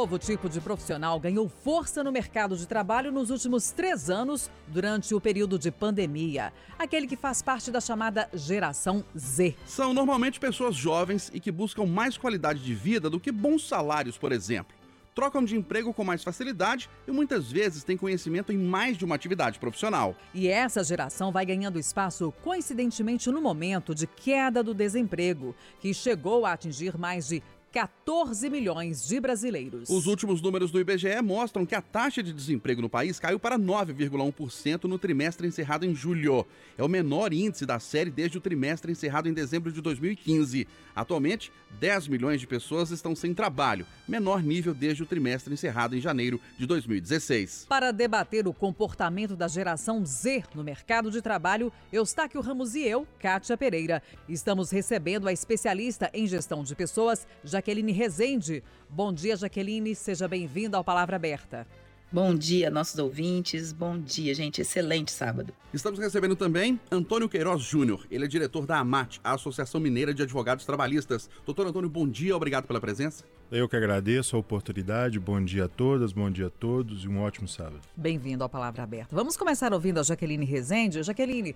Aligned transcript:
novo 0.00 0.18
tipo 0.18 0.48
de 0.48 0.62
profissional 0.62 1.20
ganhou 1.20 1.46
força 1.46 2.02
no 2.02 2.10
mercado 2.10 2.56
de 2.56 2.66
trabalho 2.66 3.12
nos 3.12 3.28
últimos 3.28 3.70
três 3.70 4.08
anos, 4.08 4.50
durante 4.66 5.14
o 5.14 5.20
período 5.20 5.58
de 5.58 5.70
pandemia. 5.70 6.54
Aquele 6.78 7.06
que 7.06 7.16
faz 7.16 7.42
parte 7.42 7.70
da 7.70 7.82
chamada 7.82 8.26
geração 8.32 9.04
Z. 9.14 9.54
São 9.66 9.92
normalmente 9.92 10.40
pessoas 10.40 10.74
jovens 10.74 11.30
e 11.34 11.38
que 11.38 11.52
buscam 11.52 11.84
mais 11.84 12.16
qualidade 12.16 12.64
de 12.64 12.74
vida 12.74 13.10
do 13.10 13.20
que 13.20 13.30
bons 13.30 13.68
salários, 13.68 14.16
por 14.16 14.32
exemplo. 14.32 14.74
Trocam 15.14 15.44
de 15.44 15.54
emprego 15.54 15.92
com 15.92 16.02
mais 16.02 16.24
facilidade 16.24 16.88
e 17.06 17.10
muitas 17.10 17.52
vezes 17.52 17.84
têm 17.84 17.98
conhecimento 17.98 18.50
em 18.50 18.56
mais 18.56 18.96
de 18.96 19.04
uma 19.04 19.14
atividade 19.14 19.58
profissional. 19.58 20.16
E 20.32 20.48
essa 20.48 20.82
geração 20.82 21.30
vai 21.30 21.44
ganhando 21.44 21.78
espaço 21.78 22.32
coincidentemente 22.42 23.30
no 23.30 23.42
momento 23.42 23.94
de 23.94 24.06
queda 24.06 24.62
do 24.62 24.72
desemprego, 24.72 25.54
que 25.78 25.92
chegou 25.92 26.46
a 26.46 26.52
atingir 26.52 26.96
mais 26.96 27.28
de 27.28 27.42
14 27.72 28.50
milhões 28.50 29.06
de 29.06 29.20
brasileiros. 29.20 29.88
Os 29.88 30.06
últimos 30.06 30.42
números 30.42 30.72
do 30.72 30.80
IBGE 30.80 31.22
mostram 31.22 31.64
que 31.64 31.74
a 31.74 31.80
taxa 31.80 32.22
de 32.22 32.32
desemprego 32.32 32.82
no 32.82 32.88
país 32.88 33.20
caiu 33.20 33.38
para 33.38 33.58
9,1% 33.58 34.84
no 34.84 34.98
trimestre 34.98 35.46
encerrado 35.46 35.86
em 35.86 35.94
julho. 35.94 36.44
É 36.76 36.82
o 36.82 36.88
menor 36.88 37.32
índice 37.32 37.64
da 37.64 37.78
série 37.78 38.10
desde 38.10 38.38
o 38.38 38.40
trimestre 38.40 38.90
encerrado 38.90 39.28
em 39.28 39.32
dezembro 39.32 39.70
de 39.70 39.80
2015. 39.80 40.66
Atualmente, 40.96 41.52
10 41.78 42.08
milhões 42.08 42.40
de 42.40 42.46
pessoas 42.46 42.90
estão 42.90 43.14
sem 43.14 43.32
trabalho, 43.32 43.86
menor 44.08 44.42
nível 44.42 44.74
desde 44.74 45.02
o 45.04 45.06
trimestre 45.06 45.54
encerrado 45.54 45.96
em 45.96 46.00
janeiro 46.00 46.40
de 46.58 46.66
2016. 46.66 47.66
Para 47.68 47.92
debater 47.92 48.48
o 48.48 48.52
comportamento 48.52 49.36
da 49.36 49.46
geração 49.46 50.04
Z 50.04 50.42
no 50.54 50.64
mercado 50.64 51.10
de 51.10 51.22
trabalho, 51.22 51.72
Eustáquio 51.92 52.40
Ramos 52.40 52.74
e 52.74 52.82
eu, 52.82 53.06
Kátia 53.20 53.56
Pereira, 53.56 54.02
estamos 54.28 54.70
recebendo 54.70 55.28
a 55.28 55.32
especialista 55.32 56.10
em 56.12 56.26
gestão 56.26 56.64
de 56.64 56.74
pessoas, 56.74 57.26
já 57.44 57.59
Jaqueline 57.60 57.92
Rezende. 57.92 58.64
Bom 58.88 59.12
dia, 59.12 59.36
Jaqueline. 59.36 59.94
Seja 59.94 60.26
bem-vinda 60.26 60.78
ao 60.78 60.82
Palavra 60.82 61.16
Aberta. 61.16 61.66
Bom 62.10 62.34
dia, 62.34 62.70
nossos 62.70 62.98
ouvintes. 62.98 63.70
Bom 63.70 63.98
dia, 63.98 64.34
gente. 64.34 64.62
Excelente 64.62 65.12
sábado. 65.12 65.52
Estamos 65.74 66.00
recebendo 66.00 66.34
também 66.34 66.80
Antônio 66.90 67.28
Queiroz 67.28 67.60
Júnior. 67.60 68.06
Ele 68.10 68.24
é 68.24 68.28
diretor 68.28 68.64
da 68.64 68.78
AMAT, 68.78 69.20
a 69.22 69.34
Associação 69.34 69.78
Mineira 69.78 70.14
de 70.14 70.22
Advogados 70.22 70.64
Trabalhistas. 70.64 71.28
Doutor 71.44 71.66
Antônio, 71.66 71.90
bom 71.90 72.08
dia. 72.08 72.34
Obrigado 72.34 72.66
pela 72.66 72.80
presença. 72.80 73.24
Eu 73.52 73.68
que 73.68 73.76
agradeço 73.76 74.36
a 74.36 74.38
oportunidade. 74.38 75.20
Bom 75.20 75.44
dia 75.44 75.66
a 75.66 75.68
todas, 75.68 76.12
bom 76.14 76.30
dia 76.30 76.46
a 76.46 76.50
todos 76.50 77.04
e 77.04 77.08
um 77.08 77.20
ótimo 77.20 77.46
sábado. 77.46 77.82
Bem-vindo 77.94 78.42
ao 78.42 78.48
Palavra 78.48 78.82
Aberta. 78.82 79.14
Vamos 79.14 79.36
começar 79.36 79.74
ouvindo 79.74 80.00
a 80.00 80.02
Jaqueline 80.02 80.46
Rezende. 80.46 81.02
Jaqueline, 81.02 81.54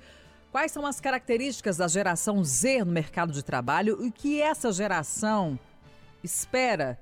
quais 0.53 0.71
são 0.71 0.85
as 0.85 1.01
características 1.01 1.79
da 1.79 1.89
geração 1.89 2.45
Z 2.45 2.85
no 2.85 2.93
mercado 2.93 3.33
de 3.33 3.43
trabalho 3.43 4.05
e 4.05 4.11
que 4.11 4.43
essa 4.43 4.71
geração 4.71 5.59
espera 6.25 6.99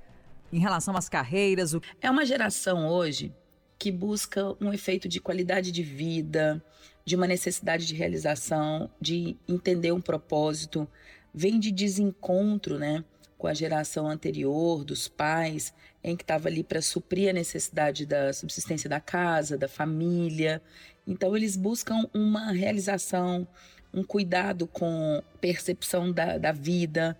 em 0.52 0.58
relação 0.58 0.96
às 0.96 1.08
carreiras? 1.08 1.74
É 2.00 2.10
uma 2.10 2.26
geração 2.26 2.88
hoje 2.88 3.32
que 3.78 3.90
busca 3.90 4.54
um 4.60 4.72
efeito 4.72 5.08
de 5.08 5.20
qualidade 5.20 5.72
de 5.72 5.82
vida, 5.82 6.62
de 7.04 7.16
uma 7.16 7.26
necessidade 7.26 7.86
de 7.86 7.94
realização, 7.94 8.90
de 9.00 9.36
entender 9.48 9.92
um 9.92 10.00
propósito, 10.00 10.86
vem 11.34 11.58
de 11.58 11.72
desencontro, 11.72 12.78
né, 12.78 13.04
com 13.36 13.48
a 13.48 13.54
geração 13.54 14.08
anterior 14.08 14.84
dos 14.84 15.08
pais, 15.08 15.74
em 16.04 16.16
que 16.16 16.22
estava 16.22 16.48
ali 16.48 16.62
para 16.62 16.80
suprir 16.80 17.30
a 17.30 17.32
necessidade 17.32 18.06
da 18.06 18.32
subsistência 18.32 18.88
da 18.88 19.00
casa, 19.00 19.58
da 19.58 19.68
família. 19.68 20.62
Então 21.06 21.36
eles 21.36 21.56
buscam 21.56 22.08
uma 22.14 22.52
realização, 22.52 23.46
um 23.92 24.04
cuidado 24.04 24.66
com 24.68 25.22
percepção 25.40 26.12
da, 26.12 26.38
da 26.38 26.52
vida, 26.52 27.18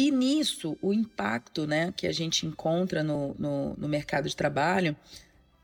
e 0.00 0.12
nisso, 0.12 0.78
o 0.80 0.94
impacto 0.94 1.66
né, 1.66 1.92
que 1.96 2.06
a 2.06 2.12
gente 2.12 2.46
encontra 2.46 3.02
no, 3.02 3.34
no, 3.36 3.74
no 3.74 3.88
mercado 3.88 4.28
de 4.28 4.36
trabalho 4.36 4.96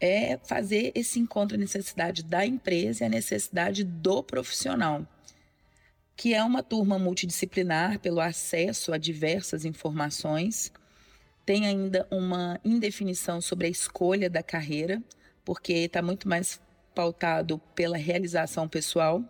é 0.00 0.36
fazer 0.38 0.90
esse 0.92 1.20
encontro 1.20 1.56
a 1.56 1.60
necessidade 1.60 2.24
da 2.24 2.44
empresa 2.44 3.04
e 3.04 3.06
a 3.06 3.08
necessidade 3.08 3.84
do 3.84 4.24
profissional, 4.24 5.06
que 6.16 6.34
é 6.34 6.42
uma 6.42 6.64
turma 6.64 6.98
multidisciplinar 6.98 8.00
pelo 8.00 8.18
acesso 8.20 8.92
a 8.92 8.98
diversas 8.98 9.64
informações, 9.64 10.72
tem 11.46 11.68
ainda 11.68 12.04
uma 12.10 12.58
indefinição 12.64 13.40
sobre 13.40 13.68
a 13.68 13.70
escolha 13.70 14.28
da 14.28 14.42
carreira, 14.42 15.00
porque 15.44 15.74
está 15.74 16.02
muito 16.02 16.28
mais 16.28 16.60
pautado 16.92 17.58
pela 17.72 17.96
realização 17.96 18.68
pessoal. 18.68 19.22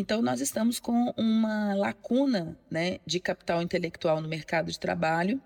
Então, 0.00 0.22
nós 0.22 0.40
estamos 0.40 0.78
com 0.78 1.12
uma 1.16 1.74
lacuna 1.74 2.56
né, 2.70 3.00
de 3.04 3.18
capital 3.18 3.60
intelectual 3.60 4.20
no 4.20 4.28
mercado 4.28 4.70
de 4.70 4.78
trabalho, 4.78 5.42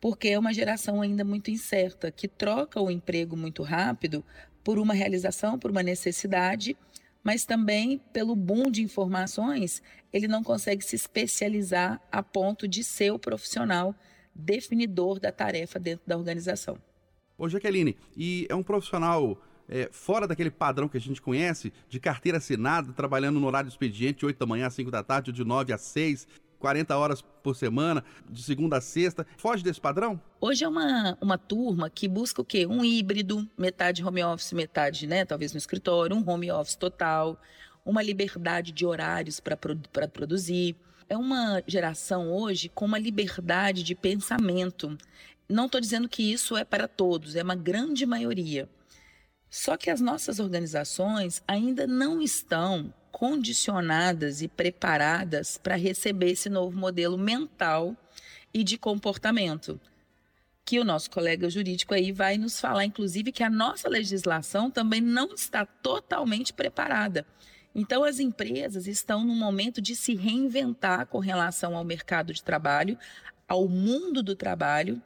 porque 0.00 0.28
é 0.28 0.38
uma 0.38 0.54
geração 0.54 1.02
ainda 1.02 1.22
muito 1.22 1.50
incerta, 1.50 2.10
que 2.10 2.26
troca 2.26 2.80
o 2.80 2.90
emprego 2.90 3.36
muito 3.36 3.62
rápido 3.62 4.24
por 4.64 4.78
uma 4.78 4.94
realização, 4.94 5.58
por 5.58 5.70
uma 5.70 5.82
necessidade, 5.82 6.74
mas 7.22 7.44
também 7.44 8.00
pelo 8.10 8.34
boom 8.34 8.70
de 8.70 8.82
informações, 8.82 9.82
ele 10.10 10.26
não 10.26 10.42
consegue 10.42 10.82
se 10.82 10.96
especializar 10.96 12.00
a 12.10 12.22
ponto 12.22 12.66
de 12.66 12.82
ser 12.82 13.10
o 13.10 13.18
profissional 13.18 13.94
definidor 14.34 15.20
da 15.20 15.30
tarefa 15.30 15.78
dentro 15.78 16.06
da 16.06 16.16
organização. 16.16 16.78
Ô 17.36 17.50
Jaqueline, 17.50 17.98
e 18.16 18.46
é 18.48 18.54
um 18.54 18.62
profissional 18.62 19.38
é, 19.70 19.88
fora 19.92 20.26
daquele 20.26 20.50
padrão 20.50 20.88
que 20.88 20.96
a 20.96 21.00
gente 21.00 21.22
conhece, 21.22 21.72
de 21.88 22.00
carteira 22.00 22.38
assinada, 22.38 22.92
trabalhando 22.92 23.38
no 23.38 23.46
horário 23.46 23.68
expediente, 23.68 24.18
de 24.20 24.26
8 24.26 24.36
da 24.36 24.44
manhã 24.44 24.66
às 24.66 24.74
5 24.74 24.90
da 24.90 25.04
tarde, 25.04 25.30
ou 25.30 25.34
de 25.34 25.44
9 25.44 25.72
às 25.72 25.80
6, 25.82 26.26
40 26.58 26.96
horas 26.96 27.22
por 27.22 27.54
semana, 27.54 28.04
de 28.28 28.42
segunda 28.42 28.78
a 28.78 28.80
sexta. 28.80 29.24
Foge 29.38 29.62
desse 29.62 29.80
padrão? 29.80 30.20
Hoje 30.40 30.64
é 30.64 30.68
uma, 30.68 31.16
uma 31.20 31.38
turma 31.38 31.88
que 31.88 32.08
busca 32.08 32.42
o 32.42 32.44
quê? 32.44 32.66
Um 32.66 32.84
híbrido, 32.84 33.48
metade 33.56 34.04
home 34.04 34.22
office, 34.24 34.52
metade, 34.52 35.06
né, 35.06 35.24
talvez 35.24 35.52
no 35.52 35.58
escritório, 35.58 36.16
um 36.16 36.28
home 36.28 36.50
office 36.50 36.74
total, 36.74 37.40
uma 37.84 38.02
liberdade 38.02 38.72
de 38.72 38.84
horários 38.84 39.38
para 39.38 39.56
produzir. 39.56 40.74
É 41.08 41.16
uma 41.16 41.62
geração 41.66 42.30
hoje 42.30 42.68
com 42.68 42.84
uma 42.84 42.98
liberdade 42.98 43.82
de 43.84 43.94
pensamento. 43.94 44.98
Não 45.48 45.66
estou 45.66 45.80
dizendo 45.80 46.08
que 46.08 46.32
isso 46.32 46.56
é 46.56 46.64
para 46.64 46.86
todos, 46.86 47.36
é 47.36 47.42
uma 47.42 47.56
grande 47.56 48.04
maioria. 48.04 48.68
Só 49.50 49.76
que 49.76 49.90
as 49.90 50.00
nossas 50.00 50.38
organizações 50.38 51.42
ainda 51.46 51.84
não 51.84 52.22
estão 52.22 52.94
condicionadas 53.10 54.40
e 54.40 54.48
preparadas 54.48 55.58
para 55.58 55.74
receber 55.74 56.30
esse 56.30 56.48
novo 56.48 56.78
modelo 56.78 57.18
mental 57.18 57.96
e 58.54 58.62
de 58.62 58.78
comportamento. 58.78 59.80
Que 60.64 60.78
o 60.78 60.84
nosso 60.84 61.10
colega 61.10 61.50
jurídico 61.50 61.92
aí 61.92 62.12
vai 62.12 62.38
nos 62.38 62.60
falar, 62.60 62.84
inclusive, 62.84 63.32
que 63.32 63.42
a 63.42 63.50
nossa 63.50 63.88
legislação 63.88 64.70
também 64.70 65.00
não 65.00 65.34
está 65.34 65.66
totalmente 65.66 66.52
preparada. 66.52 67.26
Então, 67.74 68.04
as 68.04 68.20
empresas 68.20 68.86
estão 68.86 69.24
num 69.24 69.34
momento 69.34 69.82
de 69.82 69.96
se 69.96 70.14
reinventar 70.14 71.06
com 71.06 71.18
relação 71.18 71.76
ao 71.76 71.84
mercado 71.84 72.32
de 72.32 72.42
trabalho, 72.42 72.96
ao 73.48 73.68
mundo 73.68 74.22
do 74.22 74.36
trabalho, 74.36 75.02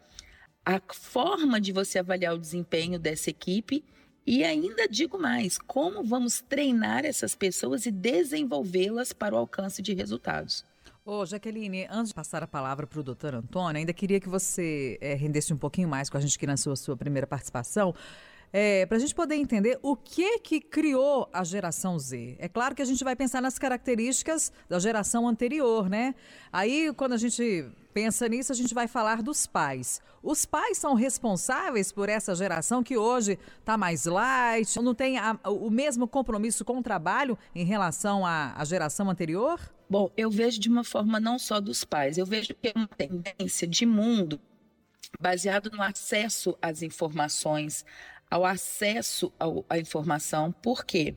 a 0.67 0.81
forma 0.93 1.59
de 1.59 1.73
você 1.73 1.99
avaliar 1.99 2.35
o 2.35 2.39
desempenho 2.39 2.99
dessa 2.99 3.31
equipe 3.31 3.83
e 4.27 4.45
ainda 4.45 4.89
digo 4.89 5.19
mais: 5.19 5.59
como 5.59 6.03
vamos 6.03 6.41
treinar 6.41 7.05
essas 7.05 7.35
pessoas 7.35 7.87
e 7.87 7.91
desenvolvê-las 7.91 9.13
para 9.13 9.35
o 9.35 9.39
alcance 9.39 9.83
de 9.83 9.95
resultados? 9.95 10.65
Ô, 11.05 11.27
Jaqueline, 11.27 11.87
antes 11.91 12.09
de 12.09 12.15
passar 12.15 12.43
a 12.43 12.47
palavra 12.47 12.87
para 12.87 12.99
o 12.99 13.03
doutor 13.03 13.35
Antônio, 13.35 13.79
ainda 13.79 13.93
queria 13.93 14.19
que 14.19 14.29
você 14.29 14.97
é, 15.03 15.13
rendesse 15.13 15.53
um 15.53 15.59
pouquinho 15.59 15.87
mais 15.87 16.09
com 16.09 16.17
a 16.17 16.21
gente 16.21 16.37
aqui 16.37 16.47
na 16.47 16.57
sua, 16.57 16.77
sua 16.77 16.97
primeira 16.97 17.27
participação 17.27 17.95
é, 18.57 18.87
para 18.87 18.99
a 18.99 19.01
gente 19.01 19.13
poder 19.13 19.35
entender 19.35 19.81
o 19.83 19.97
que 19.97 20.39
que 20.39 20.61
criou 20.61 21.29
a 21.33 21.43
geração 21.43 21.99
Z. 21.99 22.37
É 22.39 22.49
claro 22.49 22.73
que 22.73 22.81
a 22.81 22.85
gente 22.85 23.03
vai 23.03 23.17
pensar 23.17 23.43
nas 23.43 23.59
características 23.59 24.53
da 24.69 24.79
geração 24.79 25.27
anterior, 25.27 25.91
né? 25.91 26.15
Aí, 26.53 26.93
quando 26.97 27.15
a 27.15 27.17
gente 27.17 27.69
pensa 27.93 28.29
nisso, 28.29 28.53
a 28.53 28.55
gente 28.55 28.73
vai 28.73 28.87
falar 28.87 29.23
dos 29.23 29.45
pais. 29.45 30.01
Os 30.23 30.47
pais 30.47 30.79
são 30.79 30.95
responsáveis 30.95 31.91
por 31.91 32.09
essa 32.09 32.33
geração 32.33 32.81
que 32.81 32.97
hoje 32.97 33.41
está 33.59 33.77
mais 33.77 34.05
light, 34.05 34.81
não 34.81 34.95
tem 34.95 35.19
a, 35.19 35.37
o 35.47 35.69
mesmo 35.69 36.07
compromisso 36.07 36.65
com 36.65 36.79
o 36.79 36.83
trabalho 36.83 37.37
em 37.57 37.65
relação 37.65 38.25
à, 38.25 38.55
à 38.57 38.65
geração 38.65 39.11
anterior? 39.11 39.59
Bom, 39.91 40.13
eu 40.17 40.31
vejo 40.31 40.61
de 40.61 40.69
uma 40.69 40.85
forma 40.85 41.19
não 41.19 41.41
só 41.41 41.61
dos 41.61 41.83
pais, 41.83 42.19
eu 42.19 42.25
vejo 42.25 42.55
que 42.55 42.69
é 42.69 42.73
uma 42.77 42.87
tendência 42.87 43.67
de 43.67 43.85
mundo 43.85 44.41
baseado 45.21 45.71
no 45.71 45.83
acesso 45.83 46.57
às 46.61 46.83
informações, 46.83 47.85
ao 48.35 48.45
acesso 48.45 49.33
ao, 49.39 49.65
à 49.71 49.79
informação. 49.79 50.51
Por 50.51 50.85
quê? 50.85 51.15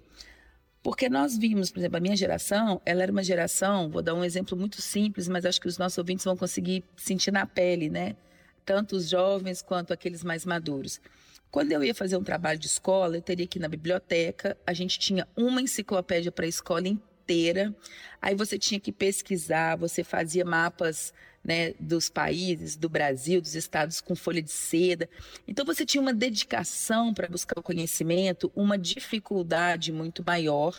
Porque 0.84 1.10
nós 1.10 1.36
vimos, 1.36 1.72
por 1.72 1.80
exemplo, 1.80 1.98
a 1.98 2.00
minha 2.00 2.16
geração, 2.16 2.80
ela 2.86 3.02
era 3.02 3.12
uma 3.12 3.24
geração, 3.24 3.90
vou 3.90 4.04
dar 4.04 4.14
um 4.14 4.24
exemplo 4.24 4.56
muito 4.56 4.84
simples, 4.84 5.28
mas 5.28 5.44
acho 5.44 5.60
que 5.60 5.68
os 5.68 5.80
nossos 5.80 5.98
ouvintes 5.98 6.24
vão 6.24 6.38
conseguir 6.38 6.84
sentir 6.96 7.32
na 7.32 7.44
pele, 7.48 7.90
né? 7.90 8.16
Tanto 8.64 8.96
os 8.96 9.10
jovens 9.10 9.64
quanto 9.64 9.92
aqueles 9.92 10.24
mais 10.24 10.46
maduros. 10.46 11.02
Quando 11.50 11.72
eu 11.72 11.84
ia 11.84 11.96
fazer 11.96 12.18
um 12.18 12.24
trabalho 12.24 12.60
de 12.60 12.68
escola, 12.68 13.18
eu 13.18 13.22
teria 13.24 13.48
que 13.48 13.58
ir 13.58 13.62
na 13.62 13.68
biblioteca, 13.68 14.56
a 14.64 14.72
gente 14.72 15.00
tinha 15.00 15.28
uma 15.36 15.60
enciclopédia 15.60 16.32
para 16.32 16.46
a 16.46 16.50
escola 16.50 16.88
inteira, 16.88 17.74
aí 18.22 18.36
você 18.36 18.60
tinha 18.60 18.80
que 18.80 18.92
pesquisar, 18.92 19.76
você 19.76 20.04
fazia 20.04 20.46
mapas 20.46 21.12
né, 21.48 21.74
dos 21.80 22.10
países, 22.10 22.76
do 22.76 22.90
Brasil, 22.90 23.40
dos 23.40 23.56
estados 23.56 24.02
com 24.02 24.16
folha 24.16 24.42
de 24.42 24.52
seda. 24.52 25.10
Então 25.48 25.66
você 25.66 25.86
tinha 25.86 26.02
uma 26.02 26.14
dedicação 26.14 27.14
para 27.14 27.30
buscar 27.30 27.58
o 27.58 27.64
conhecimento, 27.64 28.52
uma 28.54 28.78
dificuldade 28.78 29.94
muito 29.94 30.22
maior 30.26 30.78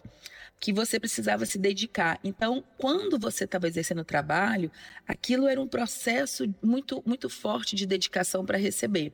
que 0.61 0.73
você 0.73 0.99
precisava 0.99 1.47
se 1.47 1.57
dedicar. 1.57 2.19
Então, 2.25 2.65
quando 2.77 3.17
você 3.17 3.45
estava 3.45 3.69
exercendo 3.69 4.01
o 4.01 4.05
trabalho, 4.05 4.71
aquilo 5.07 5.47
era 5.47 5.61
um 5.61 5.69
processo 5.69 6.53
muito 6.63 7.03
muito 7.07 7.31
forte 7.31 7.77
de 7.77 7.87
dedicação 7.87 8.45
para 8.45 8.59
receber. 8.59 9.13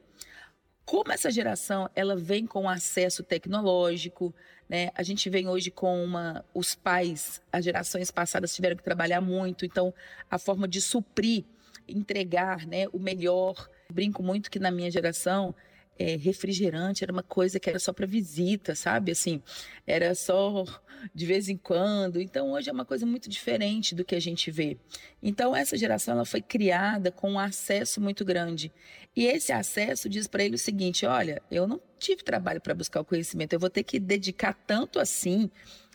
Como 0.85 1.11
essa 1.13 1.31
geração 1.31 1.89
ela 1.95 2.15
vem 2.15 2.47
com 2.47 2.69
acesso 2.69 3.23
tecnológico, 3.23 4.35
né? 4.69 4.91
A 4.95 5.03
gente 5.03 5.31
vem 5.31 5.49
hoje 5.49 5.71
com 5.71 6.05
uma. 6.05 6.45
Os 6.53 6.75
pais, 6.75 7.41
as 7.53 7.65
gerações 7.65 8.11
passadas 8.11 8.55
tiveram 8.55 8.77
que 8.77 8.83
trabalhar 8.83 9.21
muito, 9.21 9.65
então 9.65 9.95
a 10.31 10.39
forma 10.39 10.69
de 10.69 10.81
suprir, 10.81 11.45
entregar 11.89 12.67
né, 12.67 12.87
o 12.93 12.99
melhor. 12.99 13.69
Brinco 13.91 14.23
muito 14.23 14.51
que 14.51 14.59
na 14.59 14.71
minha 14.71 14.91
geração 14.91 15.55
é, 15.99 16.17
refrigerante 16.17 17.05
era 17.05 17.13
uma 17.13 17.23
coisa 17.23 17.61
que 17.61 17.69
era 17.69 17.79
só 17.79 17.93
para 17.93 18.07
visita, 18.07 18.75
sabe? 18.75 19.13
Assim, 19.13 19.43
era 19.87 20.15
só 20.15 20.65
de 21.15 21.27
vez 21.27 21.49
em 21.49 21.57
quando. 21.57 22.21
Então, 22.21 22.53
hoje 22.53 22.71
é 22.71 22.73
uma 22.73 22.85
coisa 22.85 23.07
muito 23.07 23.29
diferente 23.29 23.95
do 23.95 24.05
que 24.05 24.15
a 24.15 24.21
gente 24.21 24.51
vê. 24.51 24.77
Então, 25.23 25.55
essa 25.55 25.77
geração 25.77 26.15
ela 26.15 26.25
foi 26.25 26.43
criada 26.43 27.11
com 27.11 27.33
um 27.33 27.39
acesso 27.39 28.01
muito 28.01 28.25
grande. 28.25 28.73
E 29.17 29.27
esse 29.27 29.53
acesso 29.53 30.09
diz 30.09 30.27
para 30.27 30.45
ele 30.45 30.57
o 30.57 30.59
seguinte: 30.59 31.07
olha, 31.07 31.43
eu 31.51 31.67
não 31.67 31.81
tive 31.99 32.23
trabalho 32.23 32.61
para 32.61 32.75
buscar 32.75 33.01
o 33.01 33.05
conhecimento, 33.05 33.53
eu 33.53 33.61
vou 33.61 33.71
ter 33.71 33.83
que 33.83 33.99
dedicar 33.99 34.53
tanto 34.67 34.99
assim 34.99 35.51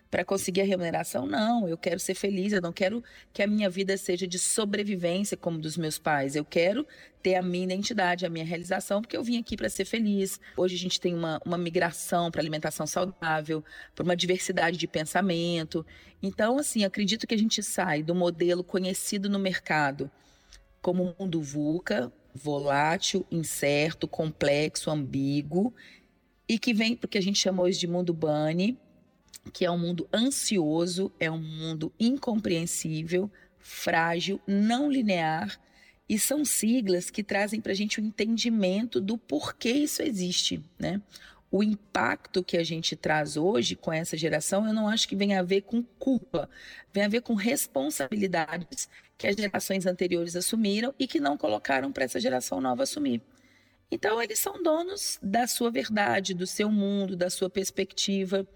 para 0.09 0.25
conseguir 0.25 0.61
a 0.61 0.65
remuneração, 0.65 1.25
não. 1.25 1.67
Eu 1.67 1.77
quero 1.77 1.99
ser 1.99 2.15
feliz, 2.15 2.51
eu 2.51 2.61
não 2.61 2.73
quero 2.73 3.03
que 3.31 3.43
a 3.43 3.47
minha 3.47 3.69
vida 3.69 3.95
seja 3.97 4.27
de 4.27 4.39
sobrevivência 4.39 5.37
como 5.37 5.59
dos 5.59 5.77
meus 5.77 5.99
pais. 5.99 6.35
Eu 6.35 6.43
quero 6.43 6.85
ter 7.21 7.35
a 7.35 7.41
minha 7.41 7.65
identidade, 7.65 8.25
a 8.25 8.29
minha 8.29 8.45
realização, 8.45 9.01
porque 9.01 9.15
eu 9.15 9.23
vim 9.23 9.37
aqui 9.37 9.55
para 9.55 9.69
ser 9.69 9.85
feliz. 9.85 10.39
Hoje 10.57 10.75
a 10.75 10.79
gente 10.79 10.99
tem 10.99 11.13
uma, 11.13 11.39
uma 11.45 11.57
migração 11.57 12.31
para 12.31 12.41
alimentação 12.41 12.87
saudável, 12.87 13.63
para 13.93 14.03
uma 14.03 14.15
diversidade 14.15 14.77
de 14.77 14.87
pensamento. 14.87 15.85
Então, 16.23 16.57
assim, 16.57 16.83
acredito 16.83 17.27
que 17.27 17.35
a 17.35 17.37
gente 17.37 17.61
sai 17.61 18.01
do 18.01 18.15
modelo 18.15 18.63
conhecido 18.63 19.29
no 19.29 19.37
mercado 19.37 20.09
como 20.81 21.13
mundo 21.19 21.41
VUCA, 21.41 22.11
volátil, 22.33 23.25
incerto, 23.29 24.07
complexo, 24.07 24.89
ambíguo, 24.89 25.73
e 26.47 26.57
que 26.57 26.73
vem 26.73 26.95
porque 26.95 27.17
a 27.17 27.21
gente 27.21 27.37
chama 27.37 27.61
hoje 27.61 27.77
de 27.77 27.87
mundo 27.87 28.13
Bunny, 28.13 28.77
que 29.49 29.65
é 29.65 29.71
um 29.71 29.77
mundo 29.77 30.07
ansioso, 30.13 31.11
é 31.19 31.29
um 31.29 31.41
mundo 31.41 31.91
incompreensível, 31.99 33.31
frágil, 33.57 34.39
não 34.47 34.91
linear, 34.91 35.59
e 36.07 36.17
são 36.17 36.43
siglas 36.43 37.09
que 37.11 37.23
trazem 37.23 37.61
para 37.61 37.71
a 37.71 37.75
gente 37.75 37.99
o 37.99 38.03
entendimento 38.03 38.99
do 38.99 39.17
porquê 39.17 39.69
isso 39.69 40.01
existe, 40.01 40.63
né? 40.77 41.01
O 41.51 41.63
impacto 41.63 42.43
que 42.43 42.57
a 42.57 42.63
gente 42.63 42.95
traz 42.95 43.37
hoje 43.37 43.75
com 43.75 43.91
essa 43.93 44.17
geração, 44.17 44.67
eu 44.67 44.73
não 44.73 44.87
acho 44.87 45.07
que 45.07 45.15
venha 45.15 45.39
a 45.39 45.43
ver 45.43 45.61
com 45.61 45.83
culpa, 45.83 46.49
vem 46.93 47.03
a 47.03 47.07
ver 47.07 47.21
com 47.21 47.33
responsabilidades 47.33 48.89
que 49.17 49.27
as 49.27 49.35
gerações 49.35 49.85
anteriores 49.85 50.35
assumiram 50.35 50.93
e 50.97 51.07
que 51.07 51.19
não 51.19 51.37
colocaram 51.37 51.91
para 51.91 52.05
essa 52.05 52.19
geração 52.19 52.61
nova 52.61 52.83
assumir. 52.83 53.21
Então, 53.91 54.21
eles 54.21 54.39
são 54.39 54.61
donos 54.61 55.17
da 55.21 55.47
sua 55.47 55.71
verdade, 55.71 56.35
do 56.35 56.45
seu 56.45 56.71
mundo, 56.71 57.15
da 57.15 57.29
sua 57.29 57.49
perspectiva 57.49 58.47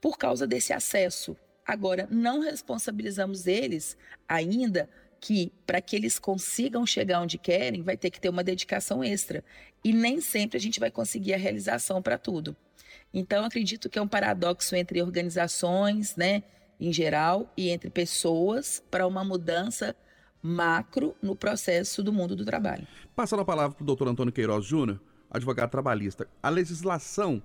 por 0.00 0.18
causa 0.18 0.46
desse 0.46 0.72
acesso. 0.72 1.36
Agora, 1.66 2.08
não 2.10 2.40
responsabilizamos 2.40 3.46
eles 3.46 3.96
ainda 4.28 4.88
que 5.20 5.52
para 5.66 5.80
que 5.80 5.96
eles 5.96 6.18
consigam 6.18 6.86
chegar 6.86 7.20
onde 7.20 7.38
querem, 7.38 7.82
vai 7.82 7.96
ter 7.96 8.10
que 8.10 8.20
ter 8.20 8.28
uma 8.28 8.44
dedicação 8.44 9.02
extra. 9.02 9.44
E 9.84 9.92
nem 9.92 10.20
sempre 10.20 10.56
a 10.56 10.60
gente 10.60 10.80
vai 10.80 10.90
conseguir 10.90 11.34
a 11.34 11.38
realização 11.38 12.00
para 12.00 12.16
tudo. 12.16 12.56
Então, 13.12 13.44
acredito 13.44 13.88
que 13.88 13.98
é 13.98 14.02
um 14.02 14.08
paradoxo 14.08 14.76
entre 14.76 15.02
organizações, 15.02 16.14
né, 16.16 16.42
em 16.80 16.92
geral, 16.92 17.52
e 17.56 17.68
entre 17.68 17.90
pessoas 17.90 18.82
para 18.90 19.06
uma 19.06 19.24
mudança 19.24 19.94
macro 20.40 21.16
no 21.20 21.34
processo 21.34 22.02
do 22.02 22.12
mundo 22.12 22.36
do 22.36 22.44
trabalho. 22.44 22.86
Passando 23.16 23.40
a 23.40 23.44
palavra 23.44 23.74
para 23.74 23.82
o 23.82 23.86
doutor 23.86 24.08
Antônio 24.08 24.32
Queiroz 24.32 24.64
Júnior, 24.64 25.00
advogado 25.30 25.70
trabalhista. 25.70 26.28
A 26.42 26.48
legislação 26.48 27.42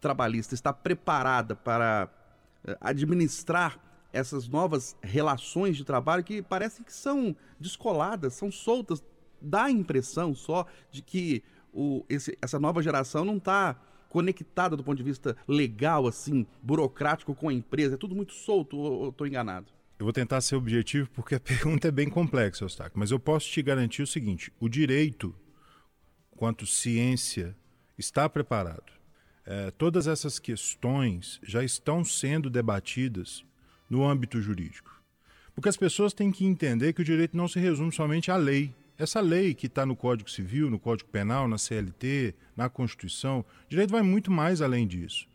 trabalhista 0.00 0.54
está 0.54 0.72
preparada 0.72 1.54
para 1.54 2.10
eh, 2.64 2.76
administrar 2.80 3.80
essas 4.12 4.48
novas 4.48 4.96
relações 5.02 5.76
de 5.76 5.84
trabalho 5.84 6.24
que 6.24 6.42
parecem 6.42 6.84
que 6.84 6.92
são 6.92 7.36
descoladas, 7.60 8.34
são 8.34 8.50
soltas, 8.50 9.04
dá 9.40 9.64
a 9.64 9.70
impressão 9.70 10.34
só 10.34 10.66
de 10.90 11.02
que 11.02 11.42
o, 11.72 12.04
esse, 12.08 12.36
essa 12.40 12.58
nova 12.58 12.82
geração 12.82 13.24
não 13.24 13.36
está 13.36 13.76
conectada 14.08 14.76
do 14.76 14.82
ponto 14.82 14.96
de 14.96 15.02
vista 15.02 15.36
legal, 15.46 16.06
assim, 16.06 16.46
burocrático 16.62 17.34
com 17.34 17.48
a 17.48 17.52
empresa, 17.52 17.94
é 17.94 17.98
tudo 17.98 18.14
muito 18.14 18.32
solto, 18.32 18.78
ou 18.78 19.10
estou 19.10 19.26
enganado? 19.26 19.66
Eu 19.98 20.04
vou 20.06 20.12
tentar 20.12 20.40
ser 20.40 20.56
objetivo 20.56 21.10
porque 21.10 21.34
a 21.34 21.40
pergunta 21.40 21.88
é 21.88 21.90
bem 21.90 22.08
complexa, 22.08 22.64
Eustáquio, 22.64 22.98
mas 22.98 23.10
eu 23.10 23.18
posso 23.18 23.48
te 23.50 23.62
garantir 23.62 24.02
o 24.02 24.06
seguinte: 24.06 24.50
o 24.58 24.68
direito, 24.68 25.34
quanto 26.30 26.66
ciência, 26.66 27.54
está 27.98 28.28
preparado 28.28 28.95
é, 29.46 29.70
todas 29.70 30.08
essas 30.08 30.40
questões 30.40 31.38
já 31.42 31.62
estão 31.62 32.04
sendo 32.04 32.50
debatidas 32.50 33.44
no 33.88 34.04
âmbito 34.04 34.42
jurídico. 34.42 35.00
Porque 35.54 35.68
as 35.68 35.76
pessoas 35.76 36.12
têm 36.12 36.32
que 36.32 36.44
entender 36.44 36.92
que 36.92 37.00
o 37.00 37.04
direito 37.04 37.36
não 37.36 37.46
se 37.46 37.60
resume 37.60 37.92
somente 37.92 38.30
à 38.30 38.36
lei. 38.36 38.74
Essa 38.98 39.20
lei 39.20 39.54
que 39.54 39.66
está 39.66 39.86
no 39.86 39.94
Código 39.94 40.28
Civil, 40.28 40.68
no 40.68 40.78
Código 40.78 41.08
Penal, 41.10 41.46
na 41.46 41.58
CLT, 41.58 42.34
na 42.56 42.68
Constituição, 42.68 43.40
o 43.40 43.68
direito 43.68 43.90
vai 43.90 44.02
muito 44.02 44.30
mais 44.30 44.60
além 44.60 44.86
disso. 44.86 45.28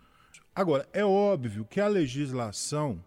Agora, 0.53 0.87
é 0.91 1.05
óbvio 1.05 1.65
que 1.65 1.79
a 1.79 1.87
legislação 1.87 3.01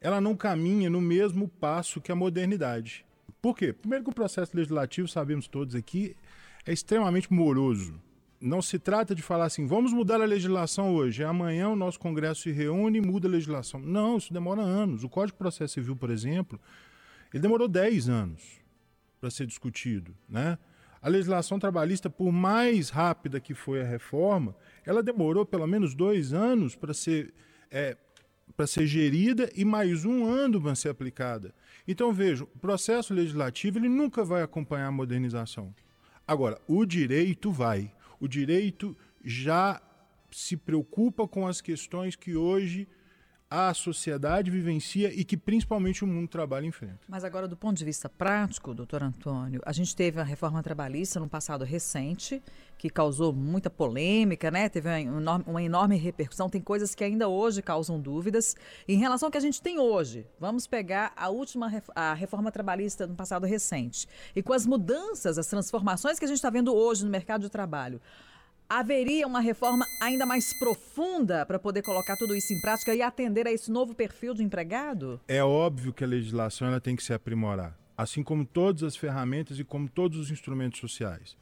ela 0.00 0.20
não 0.20 0.36
caminha 0.36 0.88
no 0.88 1.00
mesmo 1.00 1.48
passo 1.48 2.00
que 2.00 2.12
a 2.12 2.14
modernidade. 2.14 3.04
Por 3.42 3.56
quê? 3.56 3.72
Primeiro 3.72 4.04
que 4.04 4.10
o 4.10 4.14
processo 4.14 4.56
legislativo, 4.56 5.08
sabemos 5.08 5.48
todos 5.48 5.74
aqui, 5.74 6.14
é 6.64 6.72
extremamente 6.72 7.32
moroso 7.32 8.00
não 8.44 8.60
se 8.60 8.78
trata 8.78 9.14
de 9.14 9.22
falar 9.22 9.46
assim, 9.46 9.66
vamos 9.66 9.92
mudar 9.92 10.20
a 10.20 10.26
legislação 10.26 10.94
hoje, 10.94 11.24
amanhã 11.24 11.70
o 11.70 11.76
nosso 11.76 11.98
Congresso 11.98 12.42
se 12.42 12.52
reúne 12.52 12.98
e 12.98 13.00
muda 13.00 13.26
a 13.26 13.30
legislação. 13.30 13.80
Não, 13.80 14.18
isso 14.18 14.32
demora 14.32 14.60
anos. 14.60 15.02
O 15.02 15.08
Código 15.08 15.34
de 15.34 15.38
Processo 15.38 15.74
Civil, 15.74 15.96
por 15.96 16.10
exemplo, 16.10 16.60
ele 17.32 17.40
demorou 17.40 17.66
10 17.66 18.08
anos 18.10 18.42
para 19.18 19.30
ser 19.30 19.46
discutido. 19.46 20.14
Né? 20.28 20.58
A 21.00 21.08
legislação 21.08 21.58
trabalhista, 21.58 22.10
por 22.10 22.30
mais 22.30 22.90
rápida 22.90 23.40
que 23.40 23.54
foi 23.54 23.80
a 23.80 23.84
reforma, 23.84 24.54
ela 24.84 25.02
demorou 25.02 25.46
pelo 25.46 25.66
menos 25.66 25.94
dois 25.94 26.34
anos 26.34 26.76
para 26.76 26.92
ser, 26.92 27.32
é, 27.70 27.96
para 28.54 28.66
ser 28.66 28.86
gerida 28.86 29.50
e 29.56 29.64
mais 29.64 30.04
um 30.04 30.26
ano 30.26 30.60
para 30.60 30.74
ser 30.74 30.90
aplicada. 30.90 31.54
Então, 31.88 32.12
veja, 32.12 32.44
o 32.44 32.58
processo 32.58 33.14
legislativo 33.14 33.78
ele 33.78 33.88
nunca 33.88 34.22
vai 34.22 34.42
acompanhar 34.42 34.88
a 34.88 34.92
modernização. 34.92 35.74
Agora, 36.26 36.60
o 36.68 36.84
direito 36.84 37.50
vai 37.50 37.90
o 38.20 38.28
direito 38.28 38.96
já 39.24 39.80
se 40.30 40.56
preocupa 40.56 41.28
com 41.28 41.46
as 41.46 41.60
questões 41.60 42.16
que 42.16 42.34
hoje 42.34 42.88
a 43.54 43.72
sociedade 43.72 44.50
vivencia 44.50 45.12
e 45.14 45.24
que 45.24 45.36
principalmente 45.36 46.02
o 46.02 46.06
mundo 46.06 46.26
trabalha 46.26 46.66
enfrenta. 46.66 46.98
Mas 47.08 47.22
agora, 47.22 47.46
do 47.46 47.56
ponto 47.56 47.76
de 47.76 47.84
vista 47.84 48.08
prático, 48.08 48.74
doutor 48.74 49.02
Antônio, 49.02 49.60
a 49.64 49.72
gente 49.72 49.94
teve 49.94 50.20
a 50.20 50.24
reforma 50.24 50.62
trabalhista 50.62 51.20
no 51.20 51.28
passado 51.28 51.64
recente, 51.64 52.42
que 52.76 52.90
causou 52.90 53.32
muita 53.32 53.70
polêmica, 53.70 54.50
né? 54.50 54.68
Teve 54.68 54.88
uma 54.88 55.00
enorme, 55.00 55.44
uma 55.46 55.62
enorme 55.62 55.96
repercussão. 55.96 56.50
Tem 56.50 56.60
coisas 56.60 56.94
que 56.94 57.04
ainda 57.04 57.28
hoje 57.28 57.62
causam 57.62 58.00
dúvidas. 58.00 58.56
Em 58.88 58.98
relação 58.98 59.28
ao 59.28 59.30
que 59.30 59.38
a 59.38 59.40
gente 59.40 59.62
tem 59.62 59.78
hoje, 59.78 60.26
vamos 60.40 60.66
pegar 60.66 61.12
a 61.16 61.28
última 61.28 61.70
a 61.94 62.12
reforma 62.12 62.50
trabalhista 62.50 63.06
no 63.06 63.14
passado 63.14 63.46
recente. 63.46 64.08
E 64.34 64.42
com 64.42 64.52
as 64.52 64.66
mudanças, 64.66 65.38
as 65.38 65.46
transformações 65.46 66.18
que 66.18 66.24
a 66.24 66.28
gente 66.28 66.38
está 66.38 66.50
vendo 66.50 66.74
hoje 66.74 67.04
no 67.04 67.10
mercado 67.10 67.42
de 67.42 67.50
trabalho 67.50 68.00
haveria 68.68 69.26
uma 69.26 69.40
reforma 69.40 69.86
ainda 70.00 70.24
mais 70.26 70.52
profunda 70.58 71.44
para 71.46 71.58
poder 71.58 71.82
colocar 71.82 72.16
tudo 72.16 72.34
isso 72.34 72.52
em 72.52 72.60
prática 72.60 72.94
e 72.94 73.02
atender 73.02 73.46
a 73.46 73.52
esse 73.52 73.70
novo 73.70 73.94
perfil 73.94 74.34
de 74.34 74.42
empregado? 74.42 75.20
É 75.28 75.42
óbvio 75.42 75.92
que 75.92 76.04
a 76.04 76.06
legislação 76.06 76.68
ela 76.68 76.80
tem 76.80 76.96
que 76.96 77.02
se 77.02 77.12
aprimorar, 77.12 77.78
assim 77.96 78.22
como 78.22 78.44
todas 78.44 78.82
as 78.82 78.96
ferramentas 78.96 79.58
e 79.58 79.64
como 79.64 79.88
todos 79.88 80.18
os 80.18 80.30
instrumentos 80.30 80.80
sociais. 80.80 81.36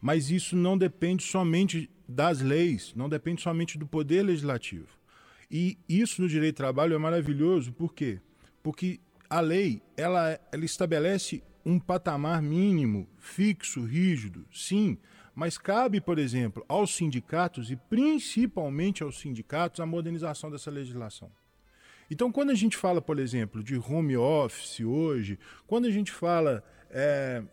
Mas 0.00 0.30
isso 0.30 0.56
não 0.56 0.78
depende 0.78 1.24
somente 1.24 1.90
das 2.08 2.40
leis, 2.40 2.92
não 2.94 3.08
depende 3.08 3.42
somente 3.42 3.76
do 3.76 3.86
poder 3.86 4.22
legislativo. 4.22 4.88
E 5.50 5.78
isso 5.88 6.22
no 6.22 6.28
direito 6.28 6.54
do 6.54 6.58
trabalho 6.58 6.94
é 6.94 6.98
maravilhoso, 6.98 7.72
por 7.72 7.94
quê? 7.94 8.20
Porque 8.62 9.00
a 9.28 9.40
lei 9.40 9.82
ela, 9.96 10.38
ela 10.52 10.64
estabelece 10.64 11.42
um 11.64 11.78
patamar 11.78 12.40
mínimo, 12.40 13.08
fixo, 13.18 13.84
rígido, 13.84 14.46
sim, 14.52 14.96
mas 15.38 15.56
cabe, 15.56 16.00
por 16.00 16.18
exemplo, 16.18 16.64
aos 16.66 16.96
sindicatos 16.96 17.70
e 17.70 17.76
principalmente 17.76 19.04
aos 19.04 19.20
sindicatos 19.20 19.78
a 19.78 19.86
modernização 19.86 20.50
dessa 20.50 20.68
legislação. 20.68 21.30
Então, 22.10 22.32
quando 22.32 22.50
a 22.50 22.56
gente 22.56 22.76
fala, 22.76 23.00
por 23.00 23.20
exemplo, 23.20 23.62
de 23.62 23.76
home 23.76 24.16
office 24.16 24.80
hoje, 24.80 25.38
quando 25.64 25.86
a 25.86 25.92
gente 25.92 26.10
fala 26.10 26.64
é, 26.90 27.44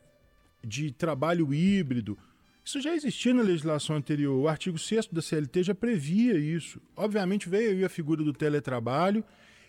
de 0.63 0.89
trabalho 0.91 1.53
híbrido. 1.53 2.17
Isso 2.63 2.81
já 2.81 2.95
existia 2.95 3.35
na 3.35 3.43
legislação 3.43 3.95
anterior. 3.95 4.35
O 4.35 4.47
artigo 4.47 4.79
6 4.79 5.09
da 5.11 5.21
CLT 5.21 5.61
já 5.61 5.75
previa 5.75 6.39
isso. 6.39 6.81
Obviamente 6.95 7.47
veio 7.47 7.69
aí 7.69 7.85
a 7.85 7.89
figura 7.89 8.23
do 8.23 8.33
teletrabalho, 8.33 9.23